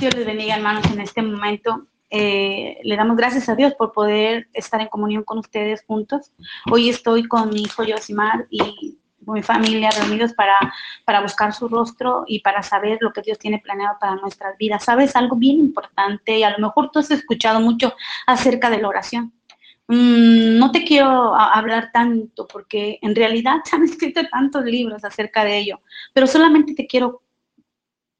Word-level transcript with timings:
Dios 0.00 0.14
les 0.14 0.24
bendiga, 0.24 0.56
hermanos, 0.56 0.90
en 0.90 0.98
este 1.02 1.20
momento. 1.20 1.86
Eh, 2.08 2.78
le 2.82 2.96
damos 2.96 3.18
gracias 3.18 3.50
a 3.50 3.54
Dios 3.54 3.74
por 3.74 3.92
poder 3.92 4.48
estar 4.54 4.80
en 4.80 4.88
comunión 4.88 5.24
con 5.24 5.36
ustedes 5.36 5.84
juntos. 5.86 6.32
Hoy 6.70 6.88
estoy 6.88 7.28
con 7.28 7.50
mi 7.50 7.64
hijo 7.64 7.84
Yosimar 7.84 8.46
y 8.48 8.96
con 9.22 9.34
mi 9.34 9.42
familia 9.42 9.90
reunidos 9.90 10.32
para, 10.32 10.56
para 11.04 11.20
buscar 11.20 11.52
su 11.52 11.68
rostro 11.68 12.24
y 12.26 12.40
para 12.40 12.62
saber 12.62 12.96
lo 13.02 13.12
que 13.12 13.20
Dios 13.20 13.38
tiene 13.38 13.58
planeado 13.58 13.98
para 14.00 14.16
nuestras 14.16 14.56
vidas. 14.56 14.84
¿Sabes 14.84 15.14
algo 15.16 15.36
bien 15.36 15.58
importante? 15.58 16.38
Y 16.38 16.44
a 16.44 16.50
lo 16.50 16.66
mejor 16.66 16.90
tú 16.90 17.00
has 17.00 17.10
escuchado 17.10 17.60
mucho 17.60 17.92
acerca 18.26 18.70
de 18.70 18.80
la 18.80 18.88
oración. 18.88 19.34
Mm, 19.86 20.56
no 20.56 20.72
te 20.72 20.82
quiero 20.82 21.34
hablar 21.34 21.90
tanto 21.92 22.46
porque 22.46 22.98
en 23.02 23.14
realidad 23.14 23.56
se 23.64 23.76
han 23.76 23.84
escrito 23.84 24.22
tantos 24.30 24.64
libros 24.64 25.04
acerca 25.04 25.44
de 25.44 25.58
ello, 25.58 25.80
pero 26.14 26.26
solamente 26.26 26.72
te 26.72 26.86
quiero 26.86 27.20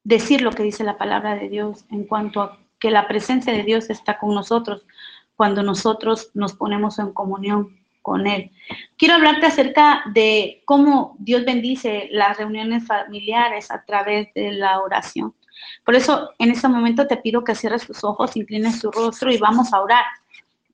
decir 0.03 0.41
lo 0.41 0.51
que 0.51 0.63
dice 0.63 0.83
la 0.83 0.97
palabra 0.97 1.35
de 1.35 1.49
Dios 1.49 1.85
en 1.91 2.05
cuanto 2.05 2.41
a 2.41 2.59
que 2.79 2.91
la 2.91 3.07
presencia 3.07 3.53
de 3.53 3.63
Dios 3.63 3.89
está 3.89 4.17
con 4.17 4.33
nosotros 4.33 4.85
cuando 5.35 5.63
nosotros 5.63 6.31
nos 6.33 6.53
ponemos 6.53 6.99
en 6.99 7.13
comunión 7.13 7.77
con 8.01 8.27
Él. 8.27 8.51
Quiero 8.97 9.15
hablarte 9.15 9.45
acerca 9.45 10.03
de 10.13 10.63
cómo 10.65 11.15
Dios 11.19 11.45
bendice 11.45 12.09
las 12.11 12.37
reuniones 12.37 12.85
familiares 12.85 13.69
a 13.71 13.83
través 13.83 14.33
de 14.33 14.51
la 14.53 14.79
oración. 14.81 15.35
Por 15.85 15.95
eso, 15.95 16.31
en 16.39 16.51
este 16.51 16.67
momento 16.67 17.07
te 17.07 17.17
pido 17.17 17.43
que 17.43 17.55
cierres 17.55 17.85
tus 17.85 18.03
ojos, 18.03 18.35
inclines 18.35 18.81
tu 18.81 18.91
rostro 18.91 19.31
y 19.31 19.37
vamos 19.37 19.73
a 19.73 19.81
orar. 19.81 20.05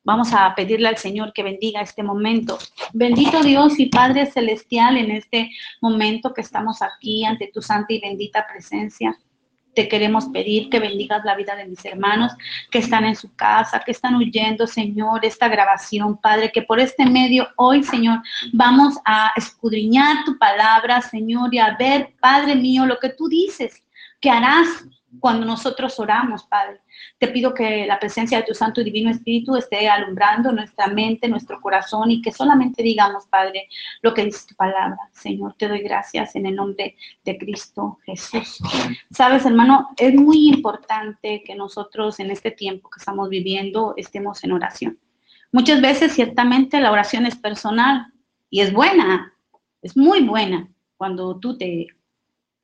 Vamos 0.07 0.31
a 0.31 0.55
pedirle 0.55 0.87
al 0.87 0.95
Señor 0.95 1.33
que 1.33 1.43
bendiga 1.43 1.81
este 1.81 2.01
momento. 2.01 2.57
Bendito 2.93 3.43
Dios 3.43 3.77
y 3.77 3.87
Padre 3.87 4.25
Celestial 4.25 4.95
en 4.95 5.11
este 5.11 5.51
momento 5.81 6.33
que 6.33 6.39
estamos 6.39 6.81
aquí 6.81 7.25
ante 7.25 7.51
tu 7.53 7.61
santa 7.61 7.91
y 7.91 7.99
bendita 7.99 8.47
presencia. 8.47 9.19
Te 9.75 9.89
queremos 9.89 10.27
pedir 10.27 10.69
que 10.69 10.79
bendigas 10.79 11.25
la 11.25 11.35
vida 11.35 11.57
de 11.57 11.65
mis 11.65 11.83
hermanos 11.83 12.31
que 12.71 12.77
están 12.77 13.03
en 13.03 13.17
su 13.17 13.35
casa, 13.35 13.81
que 13.85 13.91
están 13.91 14.15
huyendo, 14.15 14.65
Señor, 14.65 15.25
esta 15.25 15.49
grabación, 15.49 16.15
Padre, 16.15 16.53
que 16.53 16.61
por 16.61 16.79
este 16.79 17.05
medio 17.05 17.49
hoy, 17.57 17.83
Señor, 17.83 18.21
vamos 18.53 18.95
a 19.03 19.33
escudriñar 19.35 20.23
tu 20.23 20.37
palabra, 20.37 21.01
Señor, 21.01 21.53
y 21.53 21.59
a 21.59 21.75
ver, 21.75 22.13
Padre 22.21 22.55
mío, 22.55 22.85
lo 22.85 22.97
que 22.97 23.09
tú 23.09 23.27
dices 23.27 23.83
que 24.21 24.29
harás 24.29 24.85
cuando 25.19 25.45
nosotros 25.45 25.99
oramos, 25.99 26.43
Padre. 26.43 26.81
Te 27.17 27.27
pido 27.29 27.53
que 27.53 27.85
la 27.85 27.99
presencia 27.99 28.39
de 28.39 28.43
tu 28.43 28.53
Santo 28.53 28.81
y 28.81 28.85
Divino 28.85 29.09
Espíritu 29.09 29.55
esté 29.55 29.87
alumbrando 29.87 30.51
nuestra 30.51 30.87
mente, 30.87 31.27
nuestro 31.27 31.59
corazón 31.61 32.11
y 32.11 32.21
que 32.21 32.31
solamente 32.31 32.83
digamos, 32.83 33.25
Padre, 33.27 33.67
lo 34.01 34.13
que 34.13 34.25
dice 34.25 34.47
tu 34.49 34.55
palabra. 34.55 34.97
Señor, 35.13 35.55
te 35.57 35.67
doy 35.67 35.79
gracias 35.79 36.35
en 36.35 36.45
el 36.45 36.55
nombre 36.55 36.95
de 37.23 37.37
Cristo 37.37 37.99
Jesús. 38.05 38.59
Sabes, 39.11 39.45
hermano, 39.45 39.89
es 39.97 40.13
muy 40.13 40.49
importante 40.49 41.43
que 41.45 41.55
nosotros 41.55 42.19
en 42.19 42.31
este 42.31 42.51
tiempo 42.51 42.89
que 42.89 42.99
estamos 42.99 43.29
viviendo 43.29 43.93
estemos 43.97 44.43
en 44.43 44.51
oración. 44.51 44.99
Muchas 45.51 45.81
veces, 45.81 46.13
ciertamente, 46.13 46.79
la 46.81 46.91
oración 46.91 47.25
es 47.25 47.35
personal 47.35 48.07
y 48.49 48.61
es 48.61 48.73
buena, 48.73 49.33
es 49.81 49.95
muy 49.95 50.21
buena 50.23 50.69
cuando 50.97 51.39
tú 51.39 51.57
te 51.57 51.87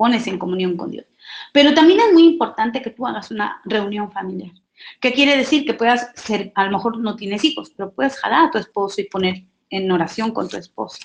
pones 0.04 0.28
en 0.28 0.38
comunión 0.38 0.76
con 0.76 0.92
Dios. 0.92 1.06
Pero 1.54 1.74
también 1.74 2.02
es 2.02 2.12
muy 2.12 2.26
importante 2.26 2.82
que 2.82 2.90
tú 2.90 3.08
hagas 3.08 3.32
una 3.32 3.62
reunión 3.64 4.12
familiar. 4.12 4.52
¿Qué 5.00 5.14
quiere 5.14 5.38
decir? 5.38 5.66
Que 5.66 5.74
puedas 5.74 6.12
ser, 6.16 6.52
a 6.56 6.66
lo 6.66 6.72
mejor 6.72 6.98
no 6.98 7.16
tienes 7.16 7.46
hijos, 7.46 7.72
pero 7.74 7.94
puedes 7.94 8.20
jalar 8.20 8.48
a 8.48 8.52
tu 8.52 8.58
esposo 8.58 9.00
y 9.00 9.06
poner 9.06 9.46
en 9.70 9.90
oración 9.90 10.32
con 10.32 10.50
tu 10.50 10.58
esposo. 10.58 10.98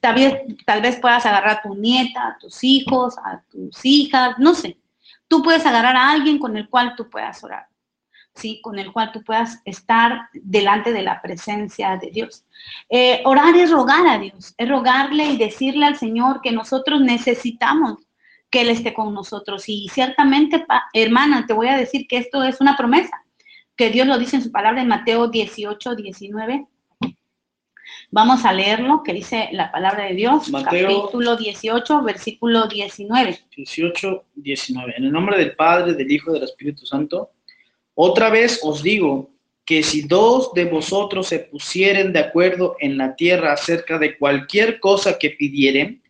Tal 0.00 0.14
vez, 0.14 0.34
tal 0.64 0.80
vez 0.80 0.94
puedas 1.00 1.26
agarrar 1.26 1.58
a 1.58 1.60
tu 1.60 1.74
nieta, 1.74 2.20
a 2.20 2.38
tus 2.38 2.62
hijos, 2.62 3.18
a 3.18 3.42
tus 3.50 3.84
hijas, 3.84 4.36
no 4.38 4.54
sé. 4.54 4.78
Tú 5.26 5.42
puedes 5.42 5.66
agarrar 5.66 5.96
a 5.96 6.12
alguien 6.12 6.38
con 6.38 6.56
el 6.56 6.68
cual 6.68 6.94
tú 6.96 7.10
puedas 7.10 7.42
orar, 7.42 7.66
¿sí? 8.36 8.60
Con 8.62 8.78
el 8.78 8.92
cual 8.92 9.10
tú 9.10 9.24
puedas 9.24 9.60
estar 9.64 10.28
delante 10.34 10.92
de 10.92 11.02
la 11.02 11.20
presencia 11.20 11.96
de 11.96 12.12
Dios. 12.12 12.44
Eh, 12.88 13.22
orar 13.24 13.56
es 13.56 13.72
rogar 13.72 14.06
a 14.06 14.20
Dios, 14.20 14.54
es 14.56 14.68
rogarle 14.68 15.24
y 15.32 15.36
decirle 15.36 15.84
al 15.84 15.96
Señor 15.96 16.42
que 16.42 16.52
nosotros 16.52 17.00
necesitamos 17.00 18.05
que 18.50 18.62
Él 18.62 18.68
esté 18.68 18.94
con 18.94 19.12
nosotros. 19.14 19.64
Y 19.68 19.88
ciertamente, 19.88 20.64
hermana, 20.92 21.46
te 21.46 21.52
voy 21.52 21.68
a 21.68 21.76
decir 21.76 22.06
que 22.06 22.18
esto 22.18 22.42
es 22.42 22.60
una 22.60 22.76
promesa, 22.76 23.24
que 23.76 23.90
Dios 23.90 24.06
lo 24.06 24.18
dice 24.18 24.36
en 24.36 24.42
su 24.42 24.52
palabra 24.52 24.82
en 24.82 24.88
Mateo 24.88 25.28
18, 25.28 25.94
19. 25.96 26.66
Vamos 28.10 28.44
a 28.44 28.52
leerlo, 28.52 29.02
que 29.02 29.12
dice 29.12 29.48
la 29.52 29.70
palabra 29.70 30.04
de 30.04 30.14
Dios, 30.14 30.50
capítulo 30.64 31.36
18, 31.36 32.02
versículo 32.02 32.66
19. 32.66 33.38
18, 33.56 34.24
19. 34.34 34.94
En 34.96 35.04
el 35.04 35.12
nombre 35.12 35.36
del 35.38 35.54
Padre, 35.54 35.94
del 35.94 36.10
Hijo 36.10 36.30
y 36.30 36.34
del 36.34 36.44
Espíritu 36.44 36.86
Santo, 36.86 37.30
otra 37.94 38.30
vez 38.30 38.60
os 38.62 38.82
digo 38.82 39.30
que 39.64 39.82
si 39.82 40.02
dos 40.02 40.52
de 40.54 40.66
vosotros 40.66 41.26
se 41.26 41.40
pusieren 41.40 42.12
de 42.12 42.20
acuerdo 42.20 42.76
en 42.78 42.96
la 42.96 43.16
tierra 43.16 43.52
acerca 43.52 43.98
de 43.98 44.16
cualquier 44.16 44.78
cosa 44.78 45.18
que 45.18 45.30
pidieren, 45.30 46.02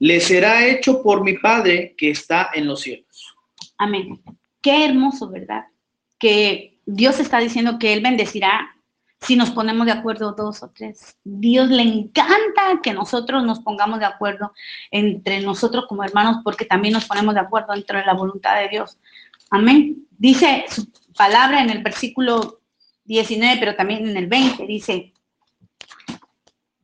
le 0.00 0.18
será 0.18 0.66
hecho 0.66 1.02
por 1.02 1.22
mi 1.22 1.34
Padre 1.34 1.94
que 1.96 2.10
está 2.10 2.50
en 2.54 2.66
los 2.66 2.80
cielos. 2.80 3.36
Amén. 3.78 4.20
Qué 4.60 4.86
hermoso, 4.86 5.30
¿verdad? 5.30 5.66
Que 6.18 6.80
Dios 6.86 7.20
está 7.20 7.38
diciendo 7.38 7.78
que 7.78 7.92
Él 7.92 8.02
bendecirá 8.02 8.74
si 9.20 9.36
nos 9.36 9.50
ponemos 9.50 9.84
de 9.84 9.92
acuerdo 9.92 10.32
dos 10.32 10.62
o 10.62 10.70
tres. 10.70 11.18
Dios 11.22 11.68
le 11.68 11.82
encanta 11.82 12.80
que 12.82 12.94
nosotros 12.94 13.44
nos 13.44 13.60
pongamos 13.60 14.00
de 14.00 14.06
acuerdo 14.06 14.52
entre 14.90 15.40
nosotros 15.40 15.84
como 15.86 16.02
hermanos 16.02 16.38
porque 16.42 16.64
también 16.64 16.94
nos 16.94 17.04
ponemos 17.04 17.34
de 17.34 17.40
acuerdo 17.40 17.74
dentro 17.74 17.98
de 17.98 18.06
la 18.06 18.14
voluntad 18.14 18.58
de 18.58 18.68
Dios. 18.68 18.98
Amén. 19.50 20.06
Dice 20.10 20.64
su 20.68 20.90
palabra 21.14 21.62
en 21.62 21.68
el 21.68 21.82
versículo 21.82 22.60
19, 23.04 23.60
pero 23.60 23.76
también 23.76 24.08
en 24.08 24.16
el 24.16 24.28
20, 24.28 24.66
dice, 24.66 25.12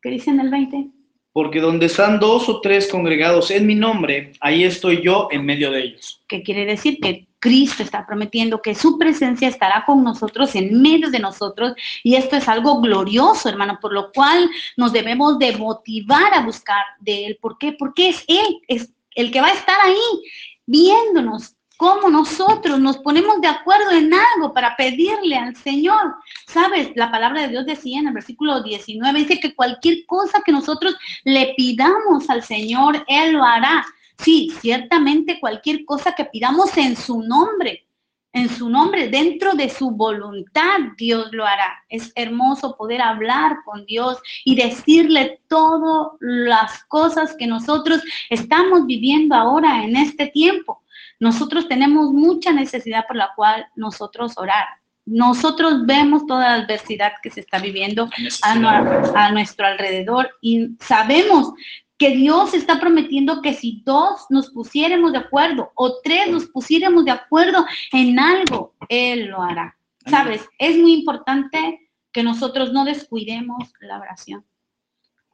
¿qué 0.03 0.11
dice 0.11 0.31
en 0.31 0.41
el 0.41 0.51
20? 0.51 0.96
Porque 1.37 1.61
donde 1.61 1.85
están 1.85 2.19
dos 2.19 2.49
o 2.49 2.63
tres 2.63 2.89
congregados 2.91 3.51
en 3.51 3.67
mi 3.67 3.75
nombre, 3.75 4.33
ahí 4.41 4.65
estoy 4.65 5.03
yo 5.03 5.29
en 5.31 5.45
medio 5.45 5.71
de 5.71 5.83
ellos. 5.83 6.23
¿Qué 6.27 6.43
quiere 6.43 6.65
decir? 6.65 6.99
Que 6.99 7.27
Cristo 7.39 7.83
está 7.83 8.07
prometiendo 8.07 8.63
que 8.63 8.75
su 8.75 8.97
presencia 8.97 9.47
estará 9.47 9.85
con 9.85 10.03
nosotros, 10.03 10.55
en 10.55 10.81
medio 10.81 11.11
de 11.11 11.19
nosotros, 11.19 11.75
y 12.03 12.15
esto 12.15 12.37
es 12.37 12.49
algo 12.49 12.81
glorioso, 12.81 13.51
hermano, 13.51 13.77
por 13.83 13.93
lo 13.93 14.13
cual 14.13 14.49
nos 14.79 14.95
debemos 14.95 15.39
de 15.39 15.55
motivar 15.59 16.33
a 16.33 16.41
buscar 16.41 16.83
de 17.01 17.27
Él. 17.27 17.39
¿Por 17.39 17.59
qué? 17.59 17.73
Porque 17.73 18.09
es 18.09 18.25
Él, 18.29 18.63
es 18.67 18.89
el 19.15 19.31
que 19.31 19.43
va 19.43 19.49
a 19.49 19.53
estar 19.53 19.77
ahí 19.85 20.23
viéndonos, 20.65 21.56
cómo 21.77 22.09
nosotros 22.09 22.79
nos 22.81 22.99
ponemos 22.99 23.41
de 23.41 23.49
acuerdo 23.49 23.91
en 23.91 24.13
algo 24.13 24.53
para 24.53 24.77
pedirle 24.77 25.37
al 25.37 25.55
Señor. 25.57 26.15
¿Sabes? 26.47 26.91
La 26.95 27.11
palabra 27.11 27.43
de 27.43 27.49
Dios 27.49 27.67
decía 27.67 28.01
en 28.01 28.09
el 28.09 28.15
versículo 28.15 28.63
19, 28.63 29.19
dice 29.21 29.41
que 29.41 29.55
cualquier 29.55 30.07
cosa 30.07 30.43
que 30.45 30.53
nosotros 30.53 30.97
le 31.25 31.55
pidamos 31.57 32.29
al 32.31 32.43
Señor, 32.43 33.05
Él 33.09 33.33
lo 33.33 33.45
hará. 33.45 33.85
Sí, 34.19 34.53
ciertamente 34.61 35.39
cualquier 35.41 35.85
cosa 35.85 36.13
que 36.13 36.25
pidamos 36.25 36.77
en 36.79 36.97
su 36.97 37.23
nombre, 37.23 37.87
en 38.33 38.49
su 38.49 38.69
nombre, 38.69 39.09
dentro 39.09 39.55
de 39.55 39.69
su 39.69 39.91
voluntad, 39.91 40.79
Dios 40.97 41.29
lo 41.33 41.47
hará. 41.47 41.83
Es 41.89 42.13
hermoso 42.15 42.77
poder 42.77 43.01
hablar 43.01 43.59
con 43.65 43.87
Dios 43.87 44.19
y 44.45 44.55
decirle 44.55 45.41
todas 45.49 46.09
las 46.21 46.85
cosas 46.85 47.35
que 47.39 47.47
nosotros 47.47 48.03
estamos 48.29 48.87
viviendo 48.87 49.35
ahora 49.35 49.85
en 49.85 49.97
este 49.97 50.27
tiempo. 50.27 50.83
Nosotros 51.19 51.69
tenemos 51.69 52.13
mucha 52.13 52.53
necesidad 52.53 53.07
por 53.07 53.17
la 53.17 53.31
cual 53.35 53.67
nosotros 53.75 54.35
orar. 54.37 54.67
Nosotros 55.05 55.87
vemos 55.87 56.27
toda 56.27 56.57
la 56.57 56.65
adversidad 56.65 57.13
que 57.23 57.31
se 57.31 57.41
está 57.41 57.59
viviendo 57.59 58.11
a, 58.43 59.31
nuestro 59.31 59.67
alrededor 59.67 60.31
y 60.41 60.71
sabemos 60.81 61.53
que 61.97 62.11
Dios 62.11 62.53
está 62.55 62.79
prometiendo 62.81 63.41
que 63.41 63.55
si 63.55 63.83
dos 63.87 64.27
nos 64.29 64.51
pusiéramos 64.51 65.13
de 65.13 65.19
acuerdo 65.19 65.71
o 65.77 66.01
tres 66.03 66.29
nos 66.29 66.47
pusiéramos 66.47 67.05
de 67.05 67.13
acuerdo 67.13 67.65
en 67.93 68.19
algo, 68.19 68.75
Él 68.89 69.27
lo 69.27 69.43
hará. 69.43 69.77
¿Sabes? 70.07 70.47
Es 70.59 70.77
muy 70.77 70.93
importante 70.93 71.89
que 72.13 72.23
nosotros 72.23 72.73
no 72.73 72.85
descuidemos 72.85 73.73
la 73.81 73.99
oración. 73.99 74.45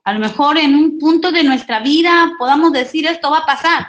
A 0.04 0.12
lo 0.12 0.18
mejor 0.18 0.58
en 0.58 0.74
un 0.74 0.98
punto 0.98 1.30
de 1.30 1.44
nuestra 1.44 1.80
vida 1.80 2.32
podamos 2.38 2.72
decir 2.72 3.06
esto 3.06 3.30
va 3.30 3.38
a 3.38 3.46
pasar, 3.46 3.86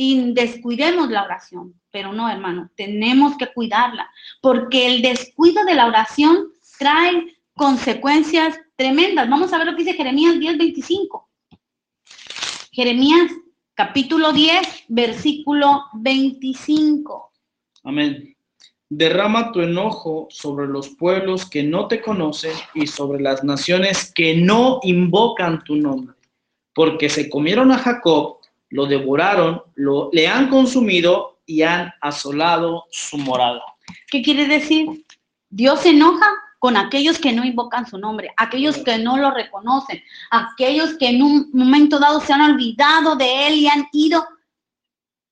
y 0.00 0.32
descuidemos 0.32 1.10
la 1.10 1.24
oración. 1.24 1.74
Pero 1.90 2.12
no, 2.12 2.30
hermano, 2.30 2.70
tenemos 2.76 3.36
que 3.36 3.52
cuidarla, 3.52 4.08
porque 4.40 4.86
el 4.86 5.02
descuido 5.02 5.64
de 5.64 5.74
la 5.74 5.86
oración 5.86 6.52
trae 6.78 7.36
consecuencias 7.54 8.60
tremendas. 8.76 9.28
Vamos 9.28 9.52
a 9.52 9.58
ver 9.58 9.66
lo 9.66 9.72
que 9.72 9.82
dice 9.82 9.96
Jeremías 9.96 10.38
10, 10.38 10.56
25. 10.56 11.28
Jeremías 12.70 13.32
capítulo 13.74 14.32
10, 14.32 14.84
versículo 14.86 15.86
25. 15.94 17.32
Amén. 17.82 18.36
Derrama 18.88 19.50
tu 19.50 19.62
enojo 19.62 20.28
sobre 20.30 20.68
los 20.68 20.90
pueblos 20.90 21.44
que 21.44 21.64
no 21.64 21.88
te 21.88 22.00
conocen 22.00 22.52
y 22.72 22.86
sobre 22.86 23.20
las 23.20 23.42
naciones 23.42 24.12
que 24.14 24.36
no 24.36 24.78
invocan 24.84 25.64
tu 25.64 25.74
nombre, 25.74 26.14
porque 26.72 27.08
se 27.08 27.28
comieron 27.28 27.72
a 27.72 27.78
Jacob 27.78 28.37
lo 28.70 28.86
devoraron, 28.86 29.62
lo, 29.74 30.10
le 30.12 30.28
han 30.28 30.48
consumido 30.48 31.40
y 31.46 31.62
han 31.62 31.92
asolado 32.00 32.84
su 32.90 33.18
morada. 33.18 33.62
¿Qué 34.08 34.22
quiere 34.22 34.46
decir? 34.46 35.04
Dios 35.48 35.80
se 35.80 35.90
enoja 35.90 36.26
con 36.58 36.76
aquellos 36.76 37.18
que 37.18 37.32
no 37.32 37.44
invocan 37.44 37.86
su 37.86 37.98
nombre, 37.98 38.32
aquellos 38.36 38.78
que 38.78 38.98
no 38.98 39.16
lo 39.16 39.30
reconocen, 39.30 40.02
aquellos 40.30 40.94
que 40.98 41.08
en 41.08 41.22
un 41.22 41.50
momento 41.52 41.98
dado 41.98 42.20
se 42.20 42.32
han 42.32 42.42
olvidado 42.42 43.16
de 43.16 43.46
Él 43.46 43.54
y 43.54 43.68
han 43.68 43.86
ido 43.92 44.26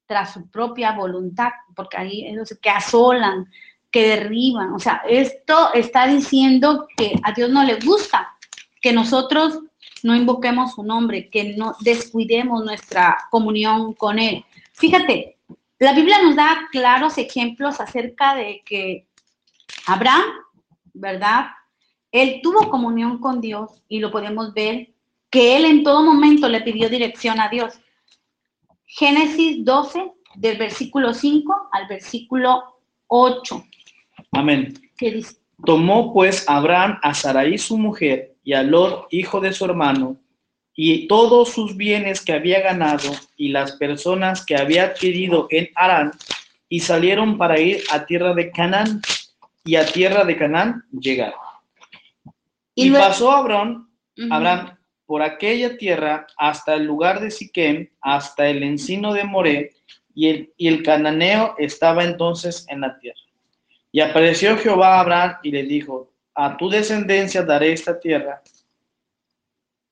tras 0.06 0.32
su 0.32 0.48
propia 0.48 0.92
voluntad, 0.92 1.50
porque 1.74 1.96
ahí 1.96 2.26
es 2.26 2.58
que 2.62 2.70
asolan, 2.70 3.50
que 3.90 4.08
derriban. 4.08 4.72
O 4.72 4.78
sea, 4.78 5.02
esto 5.08 5.72
está 5.74 6.06
diciendo 6.06 6.86
que 6.96 7.18
a 7.24 7.32
Dios 7.32 7.50
no 7.50 7.64
le 7.64 7.74
gusta 7.80 8.32
que 8.80 8.92
nosotros 8.92 9.58
no 10.02 10.14
invoquemos 10.14 10.74
su 10.74 10.82
nombre, 10.82 11.30
que 11.30 11.54
no 11.56 11.74
descuidemos 11.80 12.64
nuestra 12.64 13.16
comunión 13.30 13.94
con 13.94 14.18
Él. 14.18 14.44
Fíjate, 14.72 15.38
la 15.78 15.92
Biblia 15.92 16.22
nos 16.22 16.36
da 16.36 16.68
claros 16.70 17.18
ejemplos 17.18 17.80
acerca 17.80 18.34
de 18.34 18.62
que 18.64 19.06
Abraham 19.86 20.24
¿verdad? 20.96 21.46
Él 22.10 22.40
tuvo 22.42 22.70
comunión 22.70 23.18
con 23.18 23.40
Dios 23.40 23.82
y 23.88 24.00
lo 24.00 24.10
podemos 24.10 24.54
ver 24.54 24.88
que 25.30 25.56
él 25.56 25.64
en 25.64 25.82
todo 25.82 26.02
momento 26.02 26.48
le 26.48 26.62
pidió 26.62 26.88
dirección 26.88 27.40
a 27.40 27.48
Dios. 27.48 27.74
Génesis 28.86 29.64
12, 29.64 30.12
del 30.36 30.56
versículo 30.56 31.12
5 31.12 31.68
al 31.72 31.86
versículo 31.88 32.80
8. 33.08 33.64
Amén. 34.32 34.74
¿Qué 34.96 35.10
dice? 35.10 35.36
Tomó 35.64 36.12
pues 36.12 36.48
Abraham 36.48 36.98
a 37.02 37.12
Sarai 37.14 37.58
su 37.58 37.76
mujer 37.76 38.35
y 38.46 38.52
a 38.52 38.62
Lot, 38.62 39.08
hijo 39.10 39.40
de 39.40 39.52
su 39.52 39.64
hermano, 39.64 40.16
y 40.72 41.08
todos 41.08 41.50
sus 41.50 41.76
bienes 41.76 42.24
que 42.24 42.32
había 42.32 42.60
ganado 42.60 43.10
y 43.36 43.48
las 43.48 43.72
personas 43.72 44.46
que 44.46 44.54
había 44.54 44.84
adquirido 44.84 45.48
en 45.50 45.68
Arán, 45.74 46.12
y 46.68 46.78
salieron 46.78 47.38
para 47.38 47.58
ir 47.58 47.82
a 47.90 48.06
tierra 48.06 48.34
de 48.34 48.52
Canaán 48.52 49.02
y 49.64 49.74
a 49.74 49.84
tierra 49.84 50.24
de 50.24 50.36
Canaán 50.36 50.84
llegaron. 50.92 51.40
Y, 52.76 52.92
pasó 52.92 53.32
Abraham, 53.32 53.90
Abraham 54.30 54.78
por 55.06 55.22
aquella 55.22 55.76
tierra 55.76 56.28
hasta 56.36 56.74
el 56.74 56.84
lugar 56.84 57.18
de 57.18 57.32
Siquem, 57.32 57.88
hasta 58.00 58.48
el 58.48 58.62
encino 58.62 59.12
de 59.12 59.24
Moré, 59.24 59.72
y 60.14 60.28
el, 60.28 60.52
y 60.56 60.68
el 60.68 60.84
cananeo 60.84 61.56
estaba 61.58 62.04
entonces 62.04 62.64
en 62.68 62.82
la 62.82 62.96
tierra. 63.00 63.18
Y 63.90 64.00
apareció 64.00 64.56
Jehová 64.56 64.98
a 64.98 65.00
Abraham 65.00 65.36
y 65.42 65.50
le 65.50 65.64
dijo, 65.64 66.12
a 66.36 66.56
tu 66.56 66.68
descendencia 66.68 67.42
daré 67.42 67.72
esta 67.72 67.98
tierra. 67.98 68.42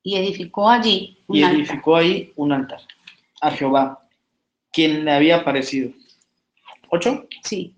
Y 0.03 0.15
edificó 0.15 0.69
allí 0.69 1.17
un 1.27 1.37
y 1.37 1.43
edificó 1.43 1.95
ahí 1.95 2.31
un 2.35 2.51
altar 2.51 2.81
a 3.41 3.51
Jehová, 3.51 4.07
quien 4.71 5.03
le 5.03 5.11
había 5.11 5.37
aparecido. 5.37 5.91
¿Ocho? 6.89 7.27
Sí. 7.43 7.73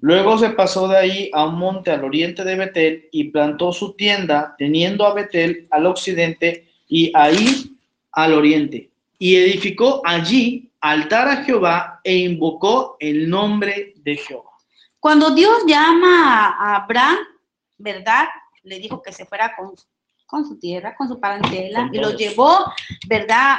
Luego 0.00 0.36
se 0.36 0.50
pasó 0.50 0.88
de 0.88 0.96
ahí 0.98 1.30
a 1.32 1.46
un 1.46 1.58
monte 1.58 1.90
al 1.90 2.04
oriente 2.04 2.44
de 2.44 2.56
Betel 2.56 3.08
y 3.12 3.24
plantó 3.24 3.72
su 3.72 3.94
tienda, 3.94 4.54
teniendo 4.58 5.06
a 5.06 5.14
Betel 5.14 5.66
al 5.70 5.86
occidente 5.86 6.68
y 6.88 7.10
ahí 7.14 7.76
al 8.12 8.34
oriente. 8.34 8.90
Y 9.18 9.36
edificó 9.36 10.02
allí 10.04 10.70
altar 10.80 11.28
a 11.28 11.44
Jehová 11.44 12.00
e 12.04 12.16
invocó 12.16 12.96
el 13.00 13.30
nombre 13.30 13.94
de 13.96 14.16
Jehová. 14.16 14.50
Cuando 15.00 15.30
Dios 15.34 15.64
llama 15.66 16.48
a 16.48 16.76
Abraham, 16.76 17.18
¿verdad? 17.82 18.28
Le 18.62 18.78
dijo 18.78 19.02
que 19.02 19.12
se 19.12 19.26
fuera 19.26 19.54
con, 19.56 19.74
con 20.26 20.46
su 20.46 20.58
tierra, 20.58 20.94
con 20.96 21.08
su 21.08 21.20
parentela, 21.20 21.90
y 21.92 21.98
lo 21.98 22.12
llevó, 22.12 22.72
¿verdad? 23.06 23.58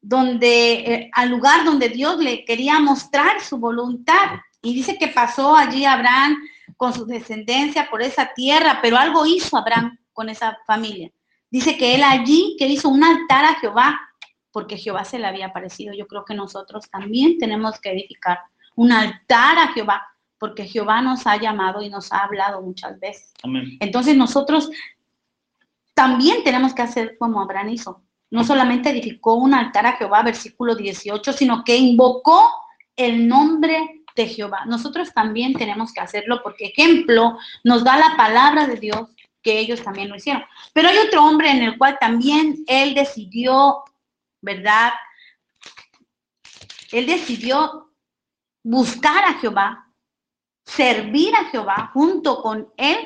Donde, 0.00 0.72
eh, 0.72 1.10
al 1.12 1.30
lugar 1.30 1.64
donde 1.64 1.88
Dios 1.88 2.18
le 2.18 2.44
quería 2.44 2.78
mostrar 2.80 3.40
su 3.40 3.58
voluntad. 3.58 4.40
Y 4.62 4.74
dice 4.74 4.98
que 4.98 5.08
pasó 5.08 5.56
allí 5.56 5.84
Abraham 5.84 6.36
con 6.76 6.92
su 6.92 7.06
descendencia 7.06 7.88
por 7.88 8.02
esa 8.02 8.32
tierra, 8.34 8.80
pero 8.82 8.96
algo 8.96 9.24
hizo 9.24 9.56
Abraham 9.56 9.98
con 10.12 10.28
esa 10.28 10.58
familia. 10.66 11.10
Dice 11.50 11.76
que 11.76 11.94
él 11.94 12.02
allí, 12.02 12.56
que 12.58 12.66
hizo 12.66 12.88
un 12.88 13.02
altar 13.02 13.44
a 13.44 13.54
Jehová, 13.54 14.00
porque 14.52 14.76
Jehová 14.76 15.04
se 15.04 15.18
le 15.18 15.26
había 15.26 15.46
aparecido. 15.46 15.94
Yo 15.94 16.06
creo 16.06 16.24
que 16.24 16.34
nosotros 16.34 16.88
también 16.90 17.38
tenemos 17.38 17.80
que 17.80 17.92
edificar 17.92 18.40
un 18.76 18.92
altar 18.92 19.58
a 19.58 19.68
Jehová, 19.72 20.06
porque 20.40 20.64
Jehová 20.64 21.02
nos 21.02 21.26
ha 21.26 21.36
llamado 21.36 21.82
y 21.82 21.90
nos 21.90 22.10
ha 22.12 22.24
hablado 22.24 22.62
muchas 22.62 22.98
veces. 22.98 23.34
Entonces 23.78 24.16
nosotros 24.16 24.70
también 25.94 26.42
tenemos 26.42 26.72
que 26.72 26.80
hacer 26.80 27.18
como 27.18 27.42
Abraham 27.42 27.68
hizo. 27.68 28.02
No 28.30 28.42
solamente 28.42 28.88
edificó 28.88 29.34
un 29.34 29.52
altar 29.52 29.86
a 29.86 29.92
Jehová, 29.92 30.22
versículo 30.22 30.74
18, 30.74 31.32
sino 31.34 31.62
que 31.62 31.76
invocó 31.76 32.50
el 32.96 33.28
nombre 33.28 34.02
de 34.16 34.26
Jehová. 34.28 34.64
Nosotros 34.64 35.12
también 35.12 35.52
tenemos 35.52 35.92
que 35.92 36.00
hacerlo 36.00 36.40
porque 36.42 36.68
ejemplo 36.68 37.38
nos 37.62 37.84
da 37.84 37.98
la 37.98 38.16
palabra 38.16 38.66
de 38.66 38.76
Dios 38.76 39.10
que 39.42 39.58
ellos 39.58 39.82
también 39.82 40.08
lo 40.08 40.16
hicieron. 40.16 40.42
Pero 40.72 40.88
hay 40.88 40.96
otro 40.98 41.22
hombre 41.22 41.50
en 41.50 41.62
el 41.62 41.76
cual 41.76 41.98
también 42.00 42.64
él 42.66 42.94
decidió, 42.94 43.84
¿verdad? 44.40 44.92
Él 46.92 47.04
decidió 47.04 47.90
buscar 48.62 49.24
a 49.24 49.34
Jehová, 49.34 49.89
servir 50.74 51.34
a 51.34 51.44
Jehová 51.46 51.90
junto 51.92 52.40
con 52.42 52.68
él 52.76 52.96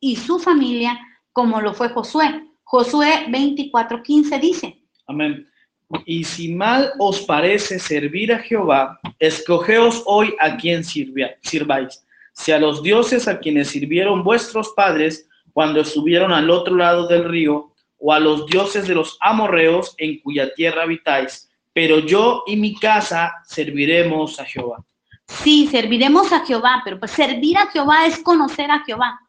y 0.00 0.16
su 0.16 0.38
familia, 0.38 0.98
como 1.32 1.60
lo 1.60 1.74
fue 1.74 1.88
Josué. 1.90 2.44
Josué 2.64 3.26
24:15 3.28 4.40
dice. 4.40 4.82
Amén. 5.06 5.48
Y 6.04 6.24
si 6.24 6.52
mal 6.52 6.92
os 6.98 7.20
parece 7.22 7.78
servir 7.78 8.32
a 8.32 8.40
Jehová, 8.40 8.98
escogeos 9.20 10.02
hoy 10.06 10.34
a 10.40 10.56
quien 10.56 10.82
sirváis, 10.82 12.04
si 12.32 12.50
a 12.50 12.58
los 12.58 12.82
dioses 12.82 13.28
a 13.28 13.38
quienes 13.38 13.68
sirvieron 13.68 14.24
vuestros 14.24 14.70
padres 14.74 15.28
cuando 15.52 15.80
estuvieron 15.80 16.32
al 16.32 16.50
otro 16.50 16.74
lado 16.74 17.06
del 17.06 17.24
río, 17.28 17.72
o 17.98 18.12
a 18.12 18.20
los 18.20 18.46
dioses 18.46 18.86
de 18.86 18.94
los 18.94 19.16
amorreos 19.20 19.94
en 19.98 20.20
cuya 20.20 20.52
tierra 20.54 20.82
habitáis, 20.82 21.50
pero 21.72 22.00
yo 22.00 22.42
y 22.46 22.56
mi 22.56 22.74
casa 22.74 23.32
serviremos 23.46 24.38
a 24.40 24.44
Jehová. 24.44 24.84
Sí, 25.28 25.68
serviremos 25.68 26.32
a 26.32 26.44
Jehová, 26.44 26.82
pero 26.84 26.98
pues 26.98 27.10
servir 27.10 27.58
a 27.58 27.66
Jehová 27.66 28.06
es 28.06 28.18
conocer 28.20 28.70
a 28.70 28.84
Jehová 28.84 29.20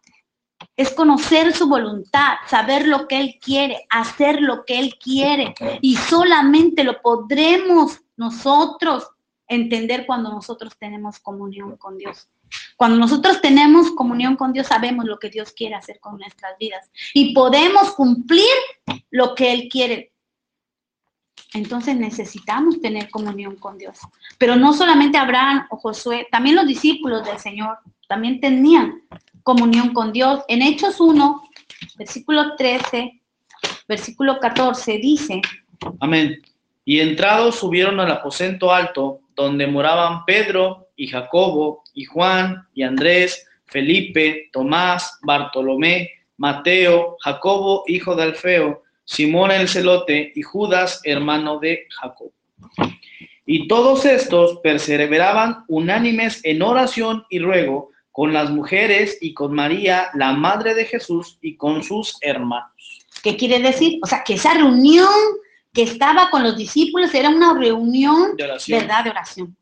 es 0.76 0.92
conocer 0.92 1.54
su 1.54 1.68
voluntad, 1.68 2.36
saber 2.48 2.88
lo 2.88 3.08
que 3.08 3.20
Él 3.20 3.40
quiere, 3.42 3.86
hacer 3.90 4.42
lo 4.42 4.64
que 4.64 4.80
Él 4.80 4.96
quiere. 5.02 5.56
Y 5.82 5.96
solamente 5.96 6.84
lo 6.84 7.02
podremos 7.02 8.00
nosotros 8.16 9.08
entender 9.48 10.06
cuando 10.06 10.30
nosotros 10.30 10.74
tenemos 10.78 11.20
comunión 11.20 11.78
con 11.78 11.98
Dios. 11.98 12.30
Cuando 12.76 12.98
nosotros 12.98 13.42
tenemos 13.42 13.92
comunión 13.92 14.36
con 14.36 14.54
Dios, 14.54 14.68
sabemos 14.68 15.06
lo 15.06 15.20
que 15.20 15.30
Dios 15.30 15.52
quiere 15.52 15.76
hacer 15.76 16.00
con 16.00 16.18
nuestras 16.18 16.58
vidas 16.58 16.90
y 17.14 17.34
podemos 17.34 17.92
cumplir 17.92 18.48
lo 19.10 19.36
que 19.36 19.52
Él 19.52 19.68
quiere. 19.70 20.14
Entonces 21.54 21.96
necesitamos 21.96 22.82
tener 22.82 23.10
comunión 23.10 23.56
con 23.56 23.78
Dios. 23.78 24.00
Pero 24.38 24.56
no 24.56 24.74
solamente 24.74 25.18
Abraham 25.18 25.68
o 25.70 25.78
Josué, 25.78 26.28
también 26.32 26.56
los 26.56 26.68
discípulos 26.68 27.26
del 27.26 27.40
Señor 27.40 27.78
también 28.08 28.40
tenían 28.40 29.02
comunión 29.44 29.94
con 29.94 30.12
Dios. 30.12 30.44
En 30.48 30.62
Hechos 30.62 31.00
1, 31.00 31.44
versículo 31.98 32.56
13, 32.56 33.22
versículo 33.88 34.40
14, 34.40 34.98
dice. 34.98 35.42
Amén. 36.00 36.42
Y 36.84 37.00
entrados 37.00 37.56
subieron 37.56 38.00
al 38.00 38.12
aposento 38.12 38.74
alto, 38.74 39.22
donde 39.36 39.68
moraban 39.68 40.26
Pedro 40.26 40.88
y 40.96 41.08
Jacobo 41.08 41.84
y 41.94 42.06
Juan 42.06 42.68
y 42.74 42.84
Andrés, 42.84 43.46
Felipe, 43.66 44.50
Tomás, 44.52 45.20
Bartolomé, 45.22 46.10
Mateo, 46.38 47.18
Jacobo, 47.20 47.84
hijo 47.88 48.16
de 48.16 48.24
Alfeo, 48.24 48.84
Simón 49.08 49.52
el 49.52 49.70
celote 49.70 50.34
y 50.36 50.42
Judas, 50.42 51.00
hermano 51.06 51.60
de 51.60 51.88
Jacob. 51.90 52.30
Y 53.46 53.70
todos 53.70 54.06
estos 54.06 54.60
perseveraban 54.60 55.64
unánimes 55.70 56.42
en 56.44 56.62
oración 56.62 57.26
y 57.30 57.40
ruego 57.40 57.92
con 58.12 58.34
las 58.34 58.50
mujeres 58.50 59.18
y 59.22 59.34
con 59.34 59.54
María, 59.54 60.10
la 60.14 60.34
madre 60.34 60.74
de 60.74 60.84
Jesús, 60.84 61.38
y 61.42 61.56
con 61.56 61.84
sus 61.84 62.18
hermanos. 62.20 63.06
¿Qué 63.24 63.38
quiere 63.38 63.60
decir? 63.60 64.00
O 64.04 64.08
sea, 64.08 64.24
que 64.26 64.34
esa 64.34 64.54
reunión 64.54 65.08
que 65.72 65.84
estaba 65.84 66.30
con 66.30 66.44
los 66.44 66.58
discípulos 66.58 67.14
era 67.14 67.30
una 67.30 67.54
reunión, 67.54 68.36
de 68.36 68.44
oración. 68.44 68.80
¿verdad? 68.80 69.04
De 69.06 69.10
oración. 69.12 69.58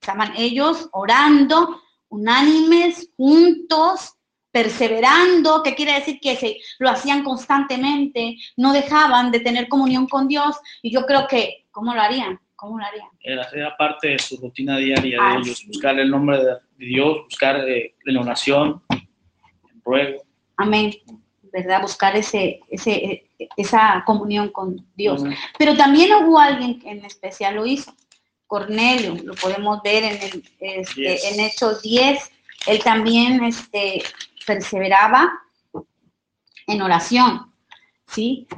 Estaban 0.00 0.32
ellos 0.34 0.88
orando, 0.92 1.82
unánimes, 2.08 3.10
juntos, 3.18 4.14
perseverando, 4.58 5.62
¿qué 5.62 5.76
quiere 5.76 5.94
decir? 5.94 6.18
Que 6.20 6.34
se, 6.34 6.56
lo 6.80 6.90
hacían 6.90 7.22
constantemente, 7.22 8.36
no 8.56 8.72
dejaban 8.72 9.30
de 9.30 9.38
tener 9.38 9.68
comunión 9.68 10.08
con 10.08 10.26
Dios, 10.26 10.56
y 10.82 10.90
yo 10.90 11.06
creo 11.06 11.28
que, 11.28 11.66
¿cómo 11.70 11.94
lo 11.94 12.00
harían? 12.00 12.40
¿Cómo 12.56 12.76
lo 12.76 12.84
harían? 12.84 13.08
Era 13.20 13.76
parte 13.76 14.08
de 14.08 14.18
su 14.18 14.36
rutina 14.36 14.76
diaria 14.78 15.22
de 15.22 15.38
ellos, 15.38 15.64
buscar 15.68 15.96
el 16.00 16.10
nombre 16.10 16.38
de, 16.38 16.56
Dios, 16.76 17.18
buscar 17.24 17.68
eh, 17.68 17.94
la 18.04 18.20
oración, 18.20 18.82
el 18.90 19.80
ruego. 19.84 20.22
Amén. 20.56 20.92
¿Verdad? 21.52 21.80
Buscar 21.80 22.16
ese, 22.16 22.58
ese, 22.68 23.30
esa 23.56 24.02
comunión 24.04 24.48
con 24.48 24.84
Dios. 24.96 25.22
Pero 25.56 25.76
también 25.76 26.12
hubo 26.14 26.38
alguien 26.38 26.80
que 26.80 26.90
en 26.90 27.04
especial 27.04 27.54
lo 27.54 27.64
hizo. 27.64 27.94
Cornelio, 28.48 29.14
lo 29.24 29.34
podemos 29.34 29.80
ver 29.82 30.04
en, 30.04 30.22
el, 30.22 30.42
este, 30.58 31.00
Diez. 31.00 31.24
en 31.32 31.40
Hechos 31.40 31.82
10, 31.82 32.32
él 32.66 32.82
también 32.82 33.44
este, 33.44 34.02
perseveraba 34.48 35.30
en 36.66 36.80
oración, 36.80 37.52
¿sí? 38.06 38.48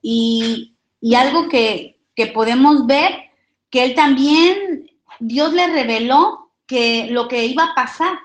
Y, 0.00 0.76
y 1.00 1.14
algo 1.16 1.48
que, 1.48 1.98
que 2.14 2.28
podemos 2.28 2.86
ver, 2.86 3.30
que 3.68 3.82
él 3.84 3.94
también, 3.96 4.90
Dios 5.18 5.52
le 5.52 5.66
reveló 5.66 6.52
que 6.66 7.08
lo 7.10 7.26
que 7.26 7.44
iba 7.46 7.64
a 7.64 7.74
pasar, 7.74 8.16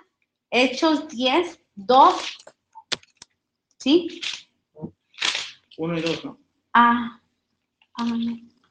Hechos 0.52 1.08
10, 1.08 1.60
2, 1.76 2.16
¿sí? 3.78 4.22
Uno 5.78 5.98
y 5.98 6.02
dos, 6.02 6.24
¿no? 6.26 6.38
Ah, 6.74 7.20
ah, 7.98 8.06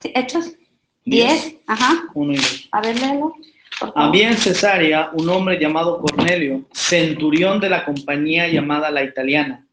sí, 0.00 0.12
Hechos 0.14 0.52
10, 1.06 1.56
ajá, 1.66 2.04
Uno 2.14 2.34
y 2.34 2.36
dos. 2.36 2.68
a 2.70 2.80
ver, 2.82 3.00
léelo. 3.00 3.34
Había 3.94 4.30
en 4.30 4.36
Cesarea 4.36 5.10
un 5.12 5.28
hombre 5.28 5.58
llamado 5.58 6.00
Cornelio, 6.00 6.64
centurión 6.72 7.60
de 7.60 7.70
la 7.70 7.84
compañía 7.84 8.48
llamada 8.48 8.90
la 8.90 9.04
italiana, 9.04 9.66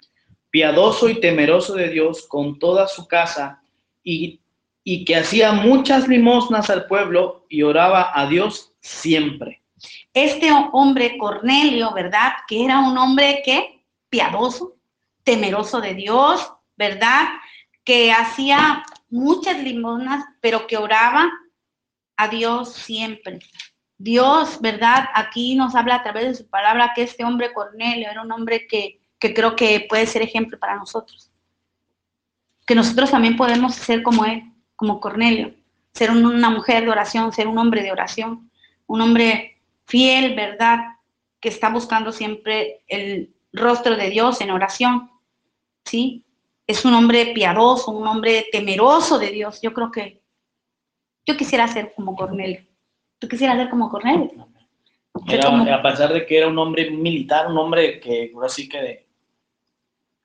piadoso 0.50 1.10
y 1.10 1.20
temeroso 1.20 1.74
de 1.74 1.90
Dios 1.90 2.26
con 2.28 2.60
toda 2.60 2.88
su 2.88 3.08
casa, 3.08 3.62
y, 4.04 4.40
y 4.84 5.04
que 5.06 5.16
hacía 5.16 5.52
muchas 5.52 6.08
limosnas 6.08 6.70
al 6.70 6.86
pueblo 6.86 7.46
y 7.50 7.64
oraba 7.64 8.12
a 8.14 8.28
Dios 8.28 8.74
siempre. 8.80 9.62
Este 10.14 10.50
hombre 10.72 11.18
Cornelio, 11.18 11.92
¿verdad? 11.94 12.34
Que 12.48 12.64
era 12.64 12.80
un 12.80 12.98
hombre 12.98 13.42
que 13.44 13.84
piadoso, 14.10 14.76
temeroso 15.24 15.82
de 15.82 15.96
Dios, 15.96 16.54
¿verdad? 16.78 17.28
Que 17.84 18.12
hacía 18.12 18.84
muchas 19.10 19.62
limosnas, 19.62 20.24
pero 20.40 20.68
que 20.68 20.78
oraba 20.78 21.30
a 22.16 22.28
Dios 22.28 22.74
siempre. 22.74 23.40
Dios, 23.98 24.60
¿verdad? 24.62 25.08
Aquí 25.14 25.56
nos 25.56 25.74
habla 25.76 25.96
a 25.96 26.04
través 26.04 26.26
de 26.26 26.36
su 26.36 26.50
palabra 26.50 26.92
que 26.96 27.04
este 27.04 27.24
hombre 27.24 27.54
Cornelio 27.54 28.10
era 28.10 28.22
un 28.22 28.32
hombre 28.32 28.68
que, 28.68 29.00
que 29.20 29.34
creo 29.34 29.56
que 29.56 29.86
puede 29.88 30.06
ser 30.06 30.22
ejemplo 30.22 30.60
para 30.60 30.76
nosotros. 30.76 31.32
Que 32.66 32.76
nosotros 32.76 33.12
también 33.12 33.38
podemos 33.38 33.76
ser 33.76 34.04
como 34.04 34.26
él, 34.26 34.44
como 34.76 35.00
Cornelio, 35.00 35.54
ser 35.94 36.12
un- 36.12 36.26
una 36.26 36.50
mujer 36.50 36.84
de 36.84 36.90
oración, 36.92 37.32
ser 37.32 37.48
un 37.48 37.58
hombre 37.58 37.84
de 37.84 37.92
oración, 37.92 38.52
un 38.88 39.02
hombre 39.02 39.62
fiel, 39.86 40.36
¿verdad? 40.36 40.80
Que 41.40 41.50
está 41.50 41.70
buscando 41.70 42.12
siempre 42.12 42.84
el 42.88 43.34
rostro 43.54 43.96
de 43.96 44.10
Dios 44.10 44.42
en 44.42 44.52
oración, 44.52 45.10
¿sí? 45.86 46.26
Es 46.68 46.84
un 46.84 46.94
hombre 46.96 47.28
piadoso, 47.28 47.92
un 47.92 48.08
hombre 48.08 48.48
temeroso 48.52 49.18
de 49.20 49.30
Dios. 49.32 49.62
Yo 49.62 49.74
creo 49.74 49.92
que 49.92 50.22
yo 51.26 51.38
quisiera 51.38 51.68
ser 51.68 51.94
como 51.96 52.16
Cornelio. 52.16 52.66
¿Tú 53.26 53.30
quisieras 53.30 53.58
ser 53.58 53.72
como 53.72 53.90
Cornelio? 53.90 54.30
Ser 55.28 55.40
Era- 55.40 55.50
como- 55.50 55.74
a 55.74 55.82
pesar 55.82 56.14
de 56.14 56.28
que 56.28 56.38
era 56.38 56.48
un 56.48 56.60
hombre 56.60 56.92
militar, 56.92 57.48
un 57.48 57.58
hombre 57.58 58.00
que, 58.00 58.32
ahora 58.36 58.50
sí 58.50 58.70
que 58.70 58.80
de 58.80 59.06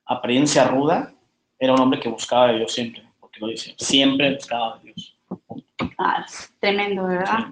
apariencia 0.05 0.65
ruda, 0.65 1.11
era 1.57 1.73
un 1.73 1.79
hombre 1.79 1.99
que 1.99 2.09
buscaba 2.09 2.49
a 2.49 2.53
Dios 2.53 2.71
siempre, 2.71 3.01
porque 3.19 3.39
lo 3.39 3.47
dice, 3.47 3.73
siempre 3.79 4.35
buscaba 4.35 4.75
a 4.75 4.79
Dios. 4.83 5.17
Ah, 5.97 6.23
es 6.27 6.53
tremendo, 6.59 7.07
¿verdad? 7.07 7.47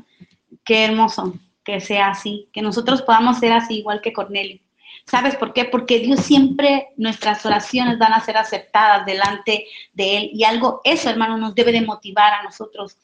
Qué 0.63 0.85
hermoso 0.85 1.33
que 1.63 1.79
sea 1.79 2.09
así, 2.09 2.47
que 2.53 2.61
nosotros 2.61 3.01
podamos 3.01 3.39
ser 3.39 3.51
así 3.51 3.79
igual 3.79 4.01
que 4.01 4.13
Cornelio. 4.13 4.59
¿Sabes 5.07 5.35
por 5.35 5.53
qué? 5.53 5.65
Porque 5.65 5.97
Dios 5.97 6.19
siempre, 6.19 6.89
nuestras 6.95 7.43
oraciones 7.43 7.97
van 7.97 8.13
a 8.13 8.19
ser 8.19 8.37
aceptadas 8.37 9.03
delante 9.07 9.65
de 9.93 10.17
Él. 10.17 10.29
Y 10.31 10.43
algo, 10.43 10.81
eso 10.83 11.09
hermano, 11.09 11.37
nos 11.37 11.55
debe 11.55 11.71
de 11.71 11.81
motivar 11.81 12.33
a 12.33 12.43
nosotros 12.43 12.95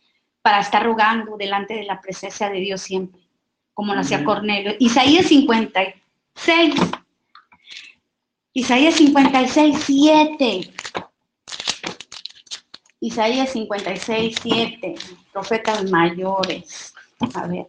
para 0.46 0.60
estar 0.60 0.86
rogando 0.86 1.38
delante 1.38 1.74
de 1.74 1.86
la 1.86 2.00
presencia 2.00 2.52
de 2.52 2.60
Dios 2.60 2.80
siempre, 2.80 3.20
como 3.74 3.96
lo 3.96 4.02
hacía. 4.02 4.24
Cornelio. 4.24 4.76
Isaías 4.78 5.26
56. 5.26 6.76
Isaías 8.54 8.94
56, 8.94 9.76
7. 9.84 10.72
Isaías 13.00 13.50
56, 13.54 14.36
7. 14.40 14.96
Profetas 15.34 15.90
mayores. 15.90 16.94
A 17.34 17.48
ver. 17.48 17.66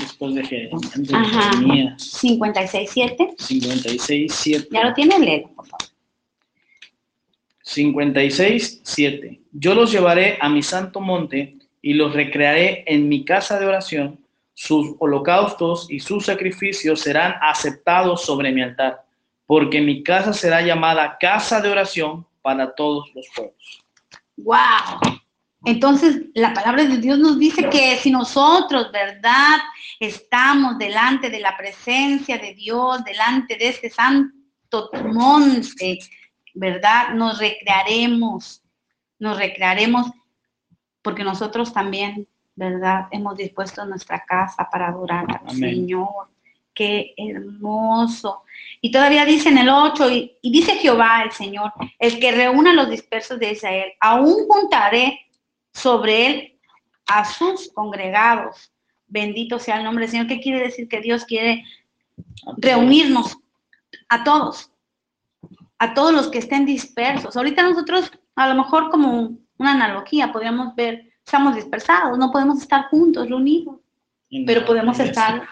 Después 0.00 0.34
de 0.34 0.70
Ajá. 1.12 1.52
Jeremías 1.52 2.02
56, 2.02 2.90
7. 2.92 3.34
56, 3.38 4.34
7. 4.34 4.68
Ya 4.72 4.82
lo 4.82 4.94
tiene, 4.94 5.16
léelo, 5.20 5.48
por 5.54 5.64
favor. 5.68 5.86
56, 7.62 8.80
7. 8.82 9.40
Yo 9.52 9.76
los 9.76 9.92
llevaré 9.92 10.38
a 10.40 10.48
mi 10.48 10.64
santo 10.64 11.00
monte 11.00 11.57
y 11.82 11.94
los 11.94 12.12
recrearé 12.12 12.84
en 12.86 13.08
mi 13.08 13.24
casa 13.24 13.58
de 13.58 13.66
oración. 13.66 14.18
Sus 14.54 14.96
holocaustos 14.98 15.86
y 15.90 16.00
sus 16.00 16.26
sacrificios 16.26 17.00
serán 17.00 17.34
aceptados 17.40 18.24
sobre 18.24 18.50
mi 18.50 18.62
altar, 18.62 19.04
porque 19.46 19.80
mi 19.80 20.02
casa 20.02 20.32
será 20.32 20.62
llamada 20.62 21.16
casa 21.18 21.60
de 21.60 21.70
oración 21.70 22.26
para 22.42 22.74
todos 22.74 23.10
los 23.14 23.26
pueblos. 23.34 23.84
¡Wow! 24.36 25.18
Entonces, 25.64 26.22
la 26.34 26.52
palabra 26.54 26.84
de 26.84 26.98
Dios 26.98 27.18
nos 27.18 27.38
dice 27.38 27.68
que 27.68 27.96
si 27.96 28.10
nosotros, 28.10 28.90
¿verdad? 28.92 29.58
Estamos 29.98 30.78
delante 30.78 31.30
de 31.30 31.40
la 31.40 31.56
presencia 31.56 32.38
de 32.38 32.54
Dios, 32.54 33.04
delante 33.04 33.56
de 33.56 33.68
este 33.68 33.90
santo 33.90 34.90
monte, 35.04 35.98
¿verdad? 36.54 37.10
Nos 37.14 37.38
recrearemos, 37.38 38.62
nos 39.18 39.36
recrearemos 39.36 40.10
porque 41.08 41.24
nosotros 41.24 41.72
también, 41.72 42.28
¿verdad? 42.54 43.06
Hemos 43.12 43.34
dispuesto 43.34 43.82
nuestra 43.86 44.26
casa 44.26 44.68
para 44.70 44.88
adorar 44.88 45.24
al. 45.42 45.56
Señor. 45.56 46.28
Qué 46.74 47.14
hermoso. 47.16 48.42
Y 48.82 48.90
todavía 48.90 49.24
dice 49.24 49.48
en 49.48 49.56
el 49.56 49.70
8, 49.70 50.10
y, 50.10 50.36
y 50.42 50.52
dice 50.52 50.74
Jehová 50.74 51.22
el 51.24 51.32
Señor, 51.32 51.72
el 51.98 52.20
que 52.20 52.30
reúna 52.30 52.72
a 52.72 52.74
los 52.74 52.90
dispersos 52.90 53.38
de 53.38 53.52
Israel, 53.52 53.92
aún 54.00 54.46
juntaré 54.46 55.18
sobre 55.72 56.26
él 56.26 56.58
a 57.06 57.24
sus 57.24 57.72
congregados. 57.72 58.70
Bendito 59.06 59.58
sea 59.58 59.78
el 59.78 59.84
nombre 59.84 60.02
del 60.04 60.10
Señor. 60.10 60.26
¿Qué 60.26 60.38
quiere 60.38 60.60
decir? 60.60 60.88
Que 60.88 61.00
Dios 61.00 61.24
quiere 61.24 61.64
reunirnos 62.58 63.38
a 64.10 64.24
todos, 64.24 64.70
a 65.78 65.94
todos 65.94 66.12
los 66.12 66.28
que 66.28 66.36
estén 66.36 66.66
dispersos. 66.66 67.34
Ahorita 67.34 67.62
nosotros, 67.62 68.12
a 68.36 68.46
lo 68.46 68.56
mejor 68.62 68.90
como 68.90 69.38
una 69.58 69.72
analogía, 69.72 70.32
podríamos 70.32 70.74
ver, 70.74 71.12
estamos 71.24 71.54
dispersados, 71.56 72.18
no 72.18 72.30
podemos 72.30 72.60
estar 72.60 72.88
juntos, 72.88 73.28
reunidos, 73.28 73.76
En 74.30 74.44
pero 74.46 74.64
podemos 74.64 74.98
estar, 74.98 75.46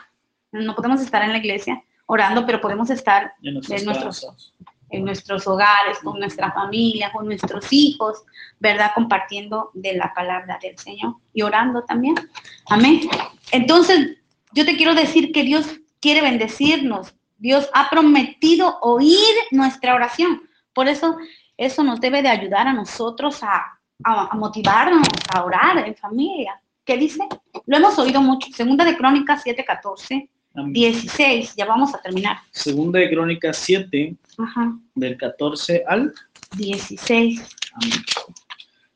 no 0.53 0.75
podemos 0.75 1.01
estar 1.01 1.23
en 1.23 1.33
la 1.33 1.39
iglesia 1.39 1.83
orando, 2.07 2.47
pero 2.47 2.61
podemos 2.61 2.89
estar 2.91 3.35
en 3.43 3.55
nuestros- 3.85 4.27
en 4.91 5.05
nuestros 5.05 5.47
hogares, 5.49 5.99
con 5.99 6.19
nuestra 6.21 6.53
familia, 6.53 7.11
con 7.13 7.27
nuestros 7.27 7.73
hijos, 7.73 8.23
¿verdad? 8.61 8.93
Compartiendo 8.95 9.71
de 9.75 9.95
la 9.95 10.15
palabra 10.15 10.59
del 10.63 10.79
Señor 10.79 11.17
y 11.35 11.43
orando 11.43 11.83
también. 11.83 12.15
Amén. 12.69 13.01
Entonces, 13.51 14.17
yo 14.53 14.65
te 14.65 14.77
quiero 14.77 14.95
decir 14.95 15.33
que 15.33 15.43
Dios 15.43 15.67
quiere 16.01 16.23
bendecirnos. 16.23 17.15
Dios 17.37 17.69
ha 17.75 17.91
prometido 17.91 18.79
oír 18.81 19.35
nuestra 19.51 19.95
oración. 19.95 20.49
Por 20.73 20.87
eso, 20.89 21.17
eso 21.57 21.83
nos 21.83 22.01
debe 22.01 22.23
de 22.23 22.29
ayudar 22.29 22.69
a 22.69 22.73
nosotros 22.73 23.43
a, 23.43 23.76
a- 24.05 24.29
a 24.33 24.35
motivarnos 24.37 25.07
a 25.33 25.45
orar 25.45 25.87
en 25.87 25.95
familia. 25.97 26.61
¿Qué 26.85 26.97
dice? 26.97 27.25
Lo 27.67 27.77
hemos 27.77 27.99
oído 27.99 28.21
mucho. 28.21 28.49
Segunda 28.55 28.85
de 28.85 28.97
Crónicas 28.97 29.43
7:14, 29.45 30.29
Amén. 30.55 30.73
16. 30.73 31.55
Ya 31.57 31.65
vamos 31.67 31.95
a 31.95 32.01
terminar. 32.01 32.39
Segunda 32.51 33.01
de 33.01 33.11
Crónicas 33.11 33.57
7, 33.59 34.15
Ajá. 34.39 34.73
del 34.95 35.17
14 35.17 35.83
al 35.87 36.13
16. 36.57 37.41
Amén. 37.75 37.93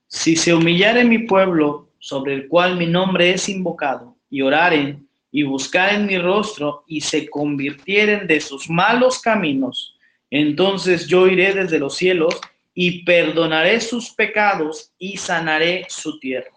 Si 0.07 0.37
se 0.37 0.55
humillare 0.55 1.05
mi 1.05 1.19
pueblo, 1.21 1.89
sobre 1.99 2.35
el 2.35 2.49
cual 2.49 2.77
mi 2.77 2.87
nombre 2.87 3.31
es 3.33 3.49
invocado, 3.49 4.17
y 4.31 4.43
oraren 4.43 5.07
y 5.33 5.43
buscaren 5.45 6.07
mi 6.07 6.19
rostro, 6.19 6.83
y 6.87 7.01
se 7.03 7.29
convirtieren 7.29 8.27
de 8.27 8.41
sus 8.41 8.69
malos 8.71 9.21
caminos, 9.21 9.97
entonces 10.31 11.07
yo 11.07 11.27
iré 11.29 11.53
desde 11.55 11.79
los 11.79 11.97
cielos 11.97 12.41
y 12.75 13.05
perdonaré 13.05 13.81
sus 13.81 14.11
pecados 14.11 14.93
y 14.99 15.17
sanaré 15.17 15.87
su 15.89 16.19
tierra. 16.19 16.51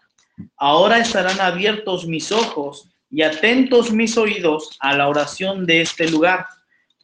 Ahora 0.57 0.99
estarán 0.99 1.39
abiertos 1.39 2.05
mis 2.05 2.31
ojos 2.31 2.89
y 3.09 3.21
atentos 3.21 3.91
mis 3.91 4.17
oídos 4.17 4.77
a 4.79 4.95
la 4.95 5.07
oración 5.07 5.65
de 5.65 5.81
este 5.81 6.09
lugar, 6.09 6.47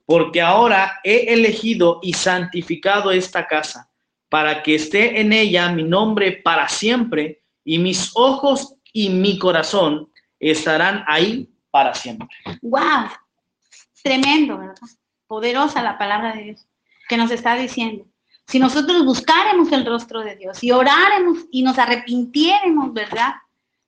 porque 0.05 0.41
ahora 0.41 0.99
he 1.03 1.33
elegido 1.33 1.99
y 2.01 2.13
santificado 2.13 3.11
esta 3.11 3.45
casa 3.45 3.89
para 4.29 4.63
que 4.63 4.75
esté 4.75 5.19
en 5.19 5.33
ella 5.33 5.69
mi 5.71 5.83
nombre 5.83 6.31
para 6.31 6.67
siempre, 6.69 7.41
y 7.63 7.77
mis 7.77 8.11
ojos 8.15 8.75
y 8.93 9.09
mi 9.09 9.37
corazón 9.37 10.11
estarán 10.39 11.03
ahí 11.07 11.49
para 11.71 11.93
siempre. 11.93 12.27
¡Wow! 12.61 13.09
Tremendo, 14.01 14.57
¿verdad? 14.57 14.75
Poderosa 15.27 15.83
la 15.83 15.97
palabra 15.97 16.33
de 16.33 16.43
Dios 16.43 16.67
que 17.07 17.17
nos 17.17 17.31
está 17.31 17.55
diciendo. 17.55 18.05
Si 18.49 18.57
nosotros 18.57 19.05
buscáramos 19.05 19.71
el 19.71 19.85
rostro 19.85 20.21
de 20.21 20.35
Dios 20.35 20.63
y 20.63 20.71
oráramos 20.71 21.37
y 21.51 21.61
nos 21.61 21.77
arrepintiéramos, 21.77 22.91
¿verdad? 22.93 23.35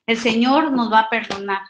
El 0.06 0.18
Señor 0.18 0.72
nos 0.72 0.92
va 0.92 1.00
a 1.00 1.10
perdonar, 1.10 1.64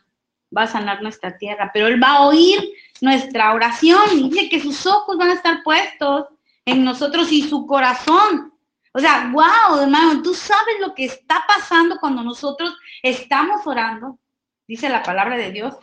va 0.56 0.64
a 0.64 0.68
sanar 0.68 1.02
nuestra 1.02 1.38
tierra, 1.38 1.72
pero 1.74 1.88
Él 1.88 2.04
va 2.04 2.16
a 2.16 2.22
oír 2.24 2.60
nuestra 3.00 3.54
oración 3.54 4.02
y 4.12 4.30
dice 4.30 4.50
que 4.50 4.60
sus 4.60 4.86
ojos 4.86 5.18
van 5.18 5.30
a 5.30 5.36
estar 5.36 5.64
puestos 5.64 6.26
en 6.66 6.84
nosotros 6.84 7.32
y 7.32 7.48
su 7.48 7.66
corazón. 7.66 8.54
O 8.92 9.00
sea, 9.00 9.32
wow, 9.32 9.80
hermano, 9.80 10.22
tú 10.22 10.34
sabes 10.34 10.76
lo 10.82 10.94
que 10.94 11.06
está 11.06 11.46
pasando 11.48 11.98
cuando 11.98 12.24
nosotros 12.24 12.76
estamos 13.02 13.66
orando, 13.66 14.20
dice 14.68 14.90
la 14.90 15.02
palabra 15.02 15.38
de 15.38 15.54
Dios, 15.54 15.76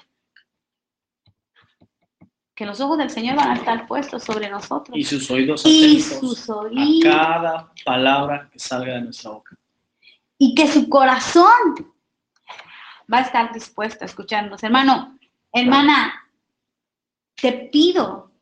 que 2.59 2.67
los 2.67 2.81
ojos 2.81 2.99
del 2.99 3.09
Señor 3.09 3.37
van 3.37 3.53
a 3.53 3.55
estar 3.55 3.87
puestos 3.87 4.25
sobre 4.25 4.51
nosotros. 4.51 4.99
Y 4.99 5.05
sus 5.05 5.31
oídos 5.31 5.63
Y 5.65 6.01
sus 6.01 6.51
a 6.51 6.57
oídos. 6.57 7.05
cada 7.05 7.73
palabra 7.85 8.51
que 8.53 8.59
salga 8.59 8.95
de 8.95 9.03
nuestra 9.03 9.31
boca. 9.31 9.57
y 10.39 10.57
que 10.57 10.67
su 10.67 10.89
corazón 10.89 11.53
va 13.13 13.19
a 13.19 13.23
estar 13.23 13.53
dispuesto 13.53 14.05
a 14.05 14.07
escucharnos. 14.07 14.61
Hermano, 14.65 15.17
hermana, 15.53 16.13
te 17.37 17.53
pido 17.73 18.33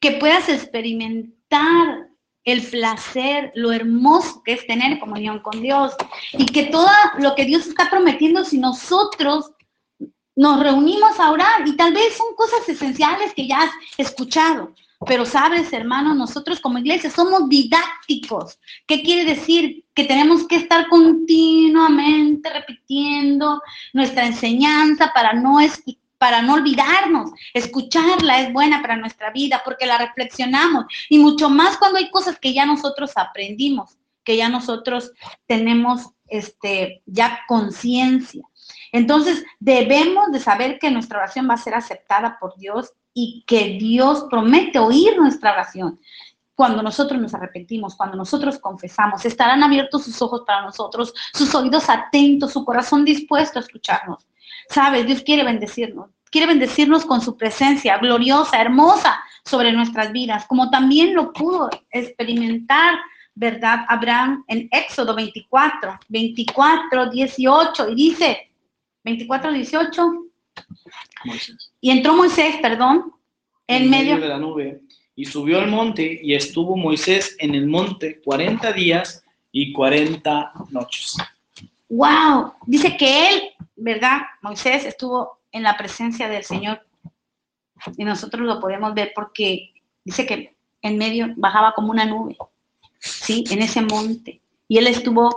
que 0.00 0.12
puedas 0.12 0.48
experimentar 0.48 2.08
el 2.44 2.62
placer, 2.62 3.52
lo 3.54 3.72
hermoso 3.72 4.42
que 4.44 4.54
es 4.54 4.66
tener 4.66 4.98
comunión 4.98 5.40
con 5.40 5.60
Dios 5.60 5.94
y 6.32 6.46
que 6.46 6.64
todo 6.64 6.88
lo 7.18 7.34
que 7.34 7.44
Dios 7.44 7.66
está 7.66 7.90
prometiendo 7.90 8.44
si 8.44 8.56
nosotros 8.58 9.52
nos 10.38 10.60
reunimos 10.60 11.18
a 11.18 11.32
orar 11.32 11.66
y 11.66 11.76
tal 11.76 11.92
vez 11.92 12.16
son 12.16 12.36
cosas 12.36 12.66
esenciales 12.68 13.34
que 13.34 13.48
ya 13.48 13.62
has 13.62 13.72
escuchado, 13.96 14.72
pero 15.04 15.24
sabes, 15.26 15.72
hermano, 15.72 16.14
nosotros 16.14 16.60
como 16.60 16.78
iglesia 16.78 17.10
somos 17.10 17.48
didácticos. 17.48 18.56
¿Qué 18.86 19.02
quiere 19.02 19.24
decir? 19.24 19.84
Que 19.94 20.04
tenemos 20.04 20.46
que 20.46 20.54
estar 20.54 20.88
continuamente 20.88 22.50
repitiendo 22.50 23.60
nuestra 23.92 24.26
enseñanza 24.26 25.10
para 25.12 25.32
no, 25.32 25.58
para 26.18 26.40
no 26.40 26.54
olvidarnos. 26.54 27.32
Escucharla 27.52 28.40
es 28.40 28.52
buena 28.52 28.80
para 28.80 28.96
nuestra 28.96 29.32
vida 29.32 29.62
porque 29.64 29.86
la 29.86 29.98
reflexionamos 29.98 30.84
y 31.08 31.18
mucho 31.18 31.50
más 31.50 31.78
cuando 31.78 31.98
hay 31.98 32.12
cosas 32.12 32.38
que 32.38 32.54
ya 32.54 32.64
nosotros 32.64 33.10
aprendimos, 33.16 33.98
que 34.22 34.36
ya 34.36 34.48
nosotros 34.48 35.10
tenemos 35.48 36.10
este, 36.28 37.02
ya 37.06 37.40
conciencia. 37.46 38.42
Entonces, 38.92 39.44
debemos 39.58 40.30
de 40.32 40.40
saber 40.40 40.78
que 40.78 40.90
nuestra 40.90 41.18
oración 41.18 41.48
va 41.48 41.54
a 41.54 41.58
ser 41.58 41.74
aceptada 41.74 42.38
por 42.38 42.56
Dios 42.56 42.92
y 43.14 43.44
que 43.46 43.78
Dios 43.78 44.26
promete 44.30 44.78
oír 44.78 45.16
nuestra 45.16 45.52
oración. 45.52 46.00
Cuando 46.54 46.82
nosotros 46.82 47.20
nos 47.20 47.34
arrepentimos, 47.34 47.94
cuando 47.94 48.16
nosotros 48.16 48.58
confesamos, 48.58 49.24
estarán 49.24 49.62
abiertos 49.62 50.04
sus 50.04 50.20
ojos 50.22 50.42
para 50.46 50.62
nosotros, 50.62 51.14
sus 51.32 51.54
oídos 51.54 51.88
atentos, 51.88 52.52
su 52.52 52.64
corazón 52.64 53.04
dispuesto 53.04 53.58
a 53.58 53.62
escucharnos. 53.62 54.26
Sabes, 54.68 55.06
Dios 55.06 55.22
quiere 55.22 55.44
bendecirnos, 55.44 56.10
quiere 56.30 56.48
bendecirnos 56.48 57.04
con 57.04 57.20
su 57.20 57.36
presencia 57.36 57.98
gloriosa, 57.98 58.60
hermosa 58.60 59.20
sobre 59.44 59.72
nuestras 59.72 60.12
vidas, 60.12 60.46
como 60.46 60.70
también 60.70 61.14
lo 61.14 61.32
pudo 61.32 61.70
experimentar, 61.90 62.98
¿verdad? 63.38 63.84
Abraham 63.88 64.44
en 64.48 64.68
Éxodo 64.72 65.14
24, 65.14 66.00
24, 66.08 67.10
18, 67.10 67.88
y 67.90 67.94
dice, 67.94 68.50
24, 69.04 69.52
18, 69.52 70.12
Moisés. 71.24 71.70
y 71.80 71.90
entró 71.90 72.16
Moisés, 72.16 72.56
perdón, 72.60 73.12
en 73.68 73.88
medio, 73.88 74.18
de 74.18 74.28
la 74.28 74.38
nube 74.38 74.80
y 75.14 75.24
subió 75.24 75.60
al 75.60 75.68
monte 75.68 76.18
y 76.20 76.34
estuvo 76.34 76.76
Moisés 76.76 77.36
en 77.38 77.54
el 77.54 77.68
monte 77.68 78.20
40 78.22 78.72
días 78.72 79.22
y 79.52 79.72
40 79.72 80.52
noches. 80.70 81.16
wow, 81.88 82.54
dice 82.66 82.96
que 82.96 83.28
él, 83.28 83.42
¿verdad? 83.76 84.22
Moisés 84.42 84.84
estuvo 84.84 85.38
en 85.52 85.62
la 85.62 85.76
presencia 85.76 86.28
del 86.28 86.42
Señor 86.42 86.84
y 87.96 88.04
nosotros 88.04 88.44
lo 88.44 88.58
podemos 88.58 88.92
ver 88.94 89.12
porque 89.14 89.74
dice 90.04 90.26
que 90.26 90.56
en 90.82 90.98
medio 90.98 91.28
bajaba 91.36 91.72
como 91.72 91.92
una 91.92 92.04
nube, 92.04 92.36
¿sí? 92.98 93.44
En 93.50 93.62
ese 93.62 93.82
monte. 93.82 94.40
Y 94.66 94.78
él 94.78 94.86
estuvo 94.86 95.34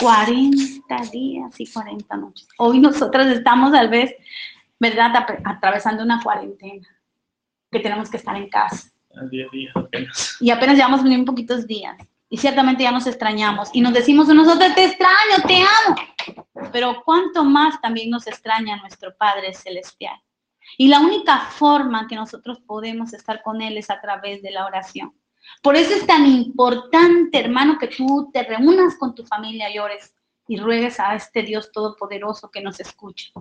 40 0.00 1.10
días 1.12 1.60
y 1.60 1.70
40 1.70 2.16
noches. 2.16 2.48
Hoy 2.58 2.78
nosotros 2.80 3.26
estamos 3.26 3.72
tal 3.72 3.88
vez, 3.88 4.14
¿verdad? 4.78 5.26
Atravesando 5.44 6.02
una 6.02 6.22
cuarentena, 6.22 6.86
que 7.70 7.80
tenemos 7.80 8.10
que 8.10 8.16
estar 8.16 8.36
en 8.36 8.48
casa. 8.48 8.90
A 9.16 9.24
10 9.24 9.50
días 9.50 9.76
apenas. 9.76 10.36
y 10.40 10.50
apenas 10.50 10.76
llevamos 10.76 11.02
muy 11.02 11.24
poquitos 11.24 11.66
días 11.66 11.96
y 12.28 12.38
ciertamente 12.38 12.82
ya 12.82 12.90
nos 12.90 13.06
extrañamos 13.06 13.70
y 13.72 13.80
nos 13.80 13.92
decimos 13.92 14.28
unos 14.28 14.48
otros, 14.48 14.74
te 14.74 14.84
extraño, 14.84 15.42
te 15.46 15.62
amo, 15.62 16.70
pero 16.72 17.02
cuánto 17.04 17.44
más 17.44 17.80
también 17.80 18.10
nos 18.10 18.26
extraña 18.26 18.76
nuestro 18.76 19.16
Padre 19.16 19.54
Celestial. 19.54 20.16
Y 20.76 20.88
la 20.88 21.00
única 21.00 21.38
forma 21.38 22.08
que 22.08 22.16
nosotros 22.16 22.60
podemos 22.66 23.12
estar 23.12 23.42
con 23.42 23.62
Él 23.62 23.78
es 23.78 23.88
a 23.88 24.00
través 24.00 24.42
de 24.42 24.50
la 24.50 24.66
oración. 24.66 25.14
Por 25.62 25.76
eso 25.76 25.94
es 25.94 26.06
tan 26.06 26.26
importante, 26.26 27.38
hermano, 27.38 27.78
que 27.78 27.88
tú 27.88 28.30
te 28.32 28.42
reúnas 28.42 28.96
con 28.96 29.14
tu 29.14 29.24
familia 29.24 29.68
y 29.70 29.78
y 30.48 30.58
ruegues 30.58 31.00
a 31.00 31.14
este 31.14 31.42
Dios 31.42 31.72
todopoderoso 31.72 32.50
que 32.50 32.60
nos 32.60 32.78
escuche. 32.78 33.32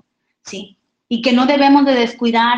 Sí. 0.43 0.77
Y 1.07 1.21
que 1.21 1.33
no 1.33 1.45
debemos 1.45 1.85
de 1.85 1.93
descuidar 1.93 2.57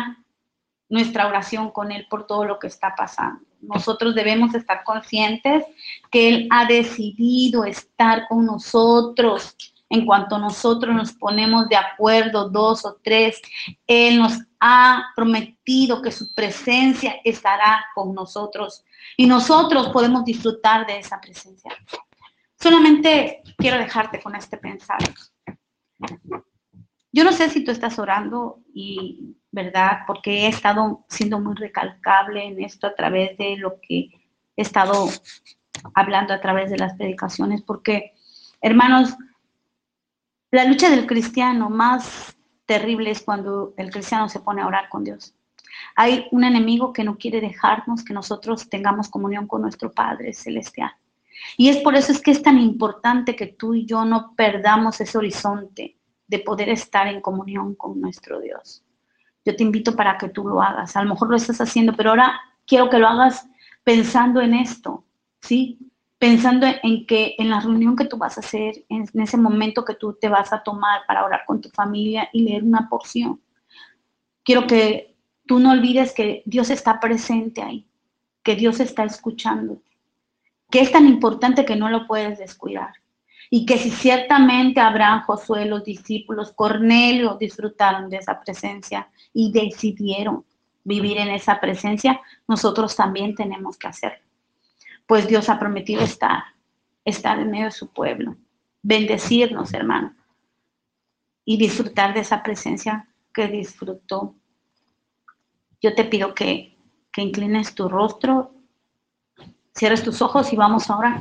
nuestra 0.88 1.26
oración 1.26 1.70
con 1.70 1.92
Él 1.92 2.06
por 2.08 2.26
todo 2.26 2.44
lo 2.44 2.58
que 2.58 2.66
está 2.66 2.94
pasando. 2.96 3.44
Nosotros 3.60 4.14
debemos 4.14 4.54
estar 4.54 4.84
conscientes 4.84 5.64
que 6.10 6.28
Él 6.28 6.48
ha 6.50 6.64
decidido 6.66 7.64
estar 7.64 8.26
con 8.28 8.46
nosotros. 8.46 9.56
En 9.90 10.04
cuanto 10.04 10.38
nosotros 10.38 10.94
nos 10.94 11.12
ponemos 11.12 11.68
de 11.68 11.76
acuerdo, 11.76 12.50
dos 12.50 12.84
o 12.84 12.98
tres, 13.02 13.40
Él 13.86 14.18
nos 14.18 14.38
ha 14.60 15.06
prometido 15.16 16.02
que 16.02 16.12
su 16.12 16.34
presencia 16.34 17.16
estará 17.24 17.86
con 17.94 18.14
nosotros 18.14 18.84
y 19.16 19.26
nosotros 19.26 19.88
podemos 19.88 20.24
disfrutar 20.24 20.86
de 20.86 20.98
esa 20.98 21.20
presencia. 21.20 21.72
Solamente 22.60 23.42
quiero 23.56 23.78
dejarte 23.78 24.20
con 24.20 24.34
este 24.34 24.58
pensar. 24.58 24.98
Yo 27.12 27.24
no 27.24 27.32
sé 27.32 27.48
si 27.48 27.64
tú 27.64 27.70
estás 27.70 27.98
orando 27.98 28.60
y, 28.74 29.36
¿verdad? 29.50 30.00
Porque 30.06 30.44
he 30.44 30.48
estado 30.48 31.04
siendo 31.08 31.40
muy 31.40 31.54
recalcable 31.54 32.44
en 32.44 32.62
esto 32.62 32.86
a 32.86 32.94
través 32.94 33.38
de 33.38 33.56
lo 33.56 33.80
que 33.80 34.10
he 34.56 34.62
estado 34.62 35.08
hablando 35.94 36.34
a 36.34 36.40
través 36.40 36.70
de 36.70 36.78
las 36.78 36.94
predicaciones, 36.94 37.62
porque, 37.62 38.12
hermanos, 38.60 39.14
la 40.50 40.64
lucha 40.64 40.90
del 40.90 41.06
cristiano 41.06 41.68
más 41.68 42.36
terrible 42.66 43.10
es 43.10 43.22
cuando 43.22 43.74
el 43.76 43.90
cristiano 43.90 44.28
se 44.28 44.40
pone 44.40 44.62
a 44.62 44.66
orar 44.66 44.88
con 44.88 45.04
Dios. 45.04 45.34
Hay 45.94 46.26
un 46.30 46.44
enemigo 46.44 46.92
que 46.92 47.04
no 47.04 47.16
quiere 47.16 47.40
dejarnos 47.40 48.04
que 48.04 48.14
nosotros 48.14 48.68
tengamos 48.68 49.08
comunión 49.08 49.46
con 49.46 49.62
nuestro 49.62 49.92
Padre 49.92 50.32
Celestial. 50.32 50.92
Y 51.56 51.68
es 51.68 51.78
por 51.78 51.94
eso 51.94 52.12
es 52.12 52.20
que 52.20 52.30
es 52.30 52.42
tan 52.42 52.58
importante 52.58 53.36
que 53.36 53.46
tú 53.46 53.74
y 53.74 53.86
yo 53.86 54.04
no 54.04 54.34
perdamos 54.34 55.00
ese 55.00 55.18
horizonte 55.18 55.96
de 56.26 56.38
poder 56.40 56.68
estar 56.68 57.06
en 57.06 57.20
comunión 57.20 57.74
con 57.74 58.00
nuestro 58.00 58.40
Dios. 58.40 58.82
Yo 59.44 59.56
te 59.56 59.62
invito 59.62 59.96
para 59.96 60.18
que 60.18 60.28
tú 60.28 60.46
lo 60.46 60.60
hagas. 60.60 60.96
A 60.96 61.02
lo 61.02 61.10
mejor 61.10 61.30
lo 61.30 61.36
estás 61.36 61.60
haciendo, 61.60 61.94
pero 61.94 62.10
ahora 62.10 62.40
quiero 62.66 62.90
que 62.90 62.98
lo 62.98 63.08
hagas 63.08 63.48
pensando 63.82 64.40
en 64.40 64.54
esto, 64.54 65.04
¿sí? 65.40 65.78
Pensando 66.18 66.66
en 66.82 67.06
que 67.06 67.36
en 67.38 67.50
la 67.50 67.60
reunión 67.60 67.94
que 67.94 68.04
tú 68.04 68.16
vas 68.16 68.36
a 68.36 68.40
hacer, 68.40 68.84
en 68.88 69.08
ese 69.14 69.36
momento 69.36 69.84
que 69.84 69.94
tú 69.94 70.14
te 70.20 70.28
vas 70.28 70.52
a 70.52 70.62
tomar 70.62 71.02
para 71.06 71.24
orar 71.24 71.44
con 71.46 71.60
tu 71.60 71.70
familia 71.70 72.28
y 72.32 72.42
leer 72.42 72.64
una 72.64 72.88
porción. 72.88 73.40
Quiero 74.42 74.66
que 74.66 75.14
tú 75.46 75.60
no 75.60 75.70
olvides 75.70 76.12
que 76.12 76.42
Dios 76.44 76.70
está 76.70 76.98
presente 76.98 77.62
ahí, 77.62 77.86
que 78.42 78.56
Dios 78.56 78.80
está 78.80 79.04
escuchando, 79.04 79.80
que 80.70 80.80
es 80.80 80.90
tan 80.90 81.06
importante 81.06 81.64
que 81.64 81.76
no 81.76 81.88
lo 81.88 82.06
puedes 82.06 82.38
descuidar. 82.38 82.92
Y 83.50 83.64
que 83.64 83.78
si 83.78 83.90
ciertamente 83.90 84.80
Abraham, 84.80 85.22
Josué, 85.22 85.64
los 85.64 85.84
discípulos, 85.84 86.52
Cornelio 86.52 87.36
disfrutaron 87.40 88.10
de 88.10 88.18
esa 88.18 88.40
presencia 88.40 89.08
y 89.32 89.52
decidieron 89.52 90.44
vivir 90.84 91.18
en 91.18 91.28
esa 91.28 91.60
presencia, 91.60 92.20
nosotros 92.46 92.94
también 92.94 93.34
tenemos 93.34 93.78
que 93.78 93.88
hacerlo. 93.88 94.27
Pues 95.08 95.26
Dios 95.26 95.48
ha 95.48 95.58
prometido 95.58 96.02
estar, 96.02 96.44
estar 97.02 97.38
en 97.38 97.50
medio 97.50 97.64
de 97.64 97.70
su 97.70 97.88
pueblo, 97.88 98.36
bendecirnos, 98.82 99.72
hermano, 99.72 100.14
y 101.46 101.56
disfrutar 101.56 102.12
de 102.12 102.20
esa 102.20 102.42
presencia 102.42 103.08
que 103.32 103.48
disfrutó. 103.48 104.34
Yo 105.80 105.94
te 105.94 106.04
pido 106.04 106.34
que, 106.34 106.76
que 107.10 107.22
inclines 107.22 107.74
tu 107.74 107.88
rostro, 107.88 108.52
cierres 109.74 110.02
tus 110.04 110.20
ojos 110.20 110.52
y 110.52 110.56
vamos 110.56 110.90
a 110.90 110.98
orar. 110.98 111.20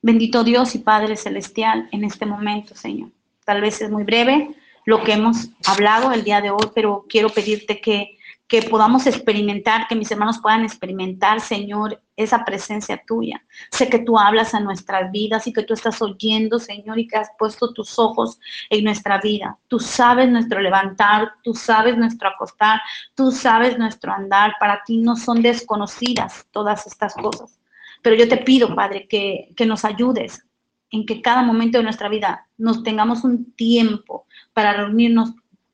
Bendito 0.00 0.44
Dios 0.44 0.76
y 0.76 0.78
Padre 0.78 1.16
Celestial 1.16 1.88
en 1.90 2.04
este 2.04 2.24
momento, 2.24 2.76
Señor. 2.76 3.10
Tal 3.44 3.62
vez 3.62 3.82
es 3.82 3.90
muy 3.90 4.04
breve 4.04 4.54
lo 4.84 5.02
que 5.02 5.14
hemos 5.14 5.48
hablado 5.66 6.12
el 6.12 6.22
día 6.22 6.40
de 6.40 6.52
hoy, 6.52 6.70
pero 6.72 7.04
quiero 7.08 7.30
pedirte 7.30 7.80
que 7.80 8.13
que 8.46 8.62
podamos 8.62 9.06
experimentar, 9.06 9.88
que 9.88 9.96
mis 9.96 10.10
hermanos 10.10 10.38
puedan 10.38 10.64
experimentar, 10.64 11.40
Señor, 11.40 12.02
esa 12.14 12.44
presencia 12.44 13.02
tuya. 13.06 13.42
Sé 13.70 13.88
que 13.88 13.98
tú 13.98 14.18
hablas 14.18 14.54
a 14.54 14.60
nuestras 14.60 15.10
vidas 15.10 15.46
y 15.46 15.52
que 15.52 15.62
tú 15.62 15.72
estás 15.72 16.00
oyendo, 16.02 16.58
Señor, 16.58 16.98
y 16.98 17.06
que 17.06 17.16
has 17.16 17.30
puesto 17.38 17.72
tus 17.72 17.98
ojos 17.98 18.38
en 18.68 18.84
nuestra 18.84 19.18
vida. 19.18 19.58
Tú 19.68 19.80
sabes 19.80 20.30
nuestro 20.30 20.60
levantar, 20.60 21.32
tú 21.42 21.54
sabes 21.54 21.96
nuestro 21.96 22.28
acostar, 22.28 22.80
tú 23.14 23.32
sabes 23.32 23.78
nuestro 23.78 24.12
andar. 24.12 24.54
Para 24.60 24.82
ti 24.84 24.98
no 24.98 25.16
son 25.16 25.40
desconocidas 25.40 26.46
todas 26.50 26.86
estas 26.86 27.14
cosas. 27.14 27.58
Pero 28.02 28.14
yo 28.14 28.28
te 28.28 28.36
pido, 28.36 28.74
Padre, 28.74 29.08
que, 29.08 29.52
que 29.56 29.64
nos 29.64 29.86
ayudes 29.86 30.44
en 30.90 31.06
que 31.06 31.22
cada 31.22 31.42
momento 31.42 31.78
de 31.78 31.84
nuestra 31.84 32.10
vida 32.10 32.46
nos 32.58 32.82
tengamos 32.82 33.24
un 33.24 33.52
tiempo 33.54 34.26
para 34.52 34.74
reunirnos 34.74 35.32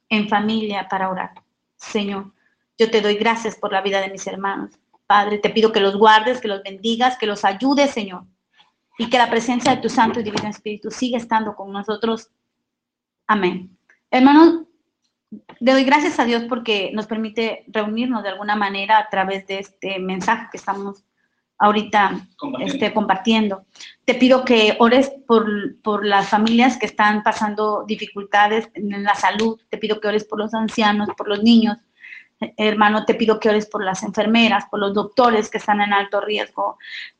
en 0.08 0.28
familia 0.28 0.88
para 0.88 1.10
orar. 1.10 1.32
Señor, 1.76 2.32
yo 2.80 2.90
te 2.90 3.02
doy 3.02 3.16
gracias 3.16 3.56
por 3.56 3.72
la 3.72 3.82
vida 3.82 4.00
de 4.00 4.08
mis 4.08 4.26
hermanos. 4.26 4.70
Padre, 5.06 5.36
te 5.36 5.50
pido 5.50 5.70
que 5.70 5.80
los 5.80 5.98
guardes, 5.98 6.40
que 6.40 6.48
los 6.48 6.62
bendigas, 6.62 7.18
que 7.18 7.26
los 7.26 7.44
ayudes, 7.44 7.90
Señor. 7.90 8.24
Y 8.96 9.10
que 9.10 9.18
la 9.18 9.28
presencia 9.28 9.74
de 9.74 9.82
tu 9.82 9.90
Santo 9.90 10.18
y 10.18 10.22
Divino 10.22 10.48
Espíritu 10.48 10.90
siga 10.90 11.18
estando 11.18 11.54
con 11.54 11.70
nosotros. 11.70 12.30
Amén. 13.26 13.76
Hermanos, 14.10 14.62
le 15.58 15.72
doy 15.72 15.84
gracias 15.84 16.18
a 16.18 16.24
Dios 16.24 16.44
porque 16.48 16.90
nos 16.94 17.06
permite 17.06 17.64
reunirnos 17.68 18.22
de 18.22 18.30
alguna 18.30 18.56
manera 18.56 18.96
a 18.96 19.10
través 19.10 19.46
de 19.46 19.58
este 19.58 19.98
mensaje 19.98 20.48
que 20.50 20.56
estamos 20.56 21.04
ahorita 21.58 22.28
compartiendo. 22.38 22.74
Este, 22.74 22.94
compartiendo. 22.94 23.66
Te 24.06 24.14
pido 24.14 24.42
que 24.42 24.76
ores 24.78 25.12
por, 25.26 25.46
por, 25.82 26.06
las 26.06 26.30
familias 26.30 26.78
que 26.78 26.86
están 26.86 27.22
pasando 27.22 27.84
dificultades 27.86 28.70
en 28.72 29.02
la 29.02 29.14
salud. 29.14 29.60
Te 29.68 29.76
pido 29.76 30.00
que 30.00 30.08
ores 30.08 30.24
por 30.24 30.38
los 30.38 30.54
ancianos, 30.54 31.10
por 31.14 31.28
los 31.28 31.42
niños 31.42 31.76
hermano, 32.56 33.04
te 33.04 33.14
pido 33.14 33.38
que 33.38 33.48
ores 33.48 33.66
por 33.66 33.84
las 33.84 34.02
enfermeras, 34.02 34.66
por 34.70 34.80
los 34.80 34.94
doctores 34.94 35.50
que 35.50 35.58
están 35.58 35.80
en 35.80 35.92
alto 35.92 36.20
riesgo. 36.20 36.78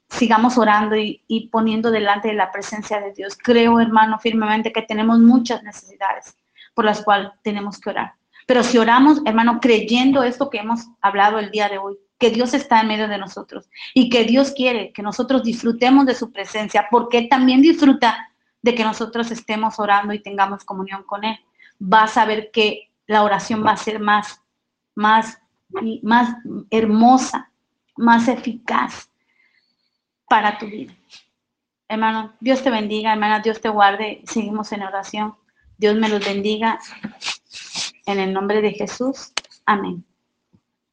Sigamos 0.09 0.59
orando 0.59 0.97
y, 0.97 1.49
poniendo 1.53 1.91
delante 1.91 2.29
de 2.29 2.35
la 2.35 2.51
presencia 2.51 3.01
de 3.01 3.13
Dios. 3.13 3.37
Creo, 3.41 3.81
hermano, 3.81 4.19
firmemente 4.19 4.73
que 4.73 4.83
tenemos 4.83 5.19
muchas 5.19 5.63
necesidades 5.63 6.37
por 6.75 6.85
las 6.85 7.03
cuales 7.03 7.31
tenemos 7.43 7.79
que 7.81 7.91
orar. 7.91 8.15
Pero 8.47 8.65
si 8.65 8.79
oramos, 8.79 9.21
hermano, 9.27 9.61
creyendo 9.61 10.25
esto 10.25 10.51
que 10.51 10.59
hemos 10.59 10.81
hablado 11.01 11.39
el 11.39 11.51
día 11.51 11.69
de 11.69 11.79
hoy, 11.79 11.97
que 12.19 12.31
Dios 12.31 12.53
está 12.53 12.81
en 12.81 12.89
medio 12.89 13.09
de 13.09 13.17
nosotros 13.17 13.69
y 13.95 14.11
que 14.11 14.25
Dios 14.25 14.53
quiere 14.53 14.93
que 14.93 15.03
nosotros 15.03 15.43
disfrutemos 15.43 16.05
de 16.07 16.15
su 16.15 16.33
presencia, 16.33 16.89
porque 16.91 17.19
Él 17.19 17.29
también 17.29 17.63
disfruta 17.63 18.31
de 18.63 18.75
que 18.75 18.85
nosotros 18.85 19.31
estemos 19.31 19.79
orando 19.79 20.13
y 20.13 20.23
tengamos 20.23 20.65
comunión 20.65 21.05
con 21.05 21.25
Él. 21.25 21.39
Vas 21.79 22.17
a 22.17 22.27
ver 22.27 22.51
que 22.51 22.91
la 23.07 23.23
oración 23.23 23.65
va 23.65 23.73
a 23.73 23.77
ser 23.77 24.01
más 24.01 24.43
más, 24.95 25.41
más 26.03 26.37
hermosa, 26.71 27.51
más 27.97 28.29
eficaz 28.29 29.11
para 30.29 30.59
tu 30.59 30.67
vida. 30.67 30.95
Hermano, 31.89 32.35
Dios 32.41 32.63
te 32.63 32.71
bendiga, 32.71 33.13
hermana, 33.13 33.41
Dios 33.41 33.61
te 33.61 33.69
guarde. 33.69 34.23
Seguimos 34.25 34.71
en 34.73 34.83
oración. 34.83 35.35
Dios 35.77 35.97
me 35.97 36.09
los 36.09 36.25
bendiga. 36.25 36.79
En 38.07 38.21
el 38.21 38.33
nombre 38.33 38.63
de 38.63 38.73
Jesús. 38.73 39.33
Amén. 39.67 40.05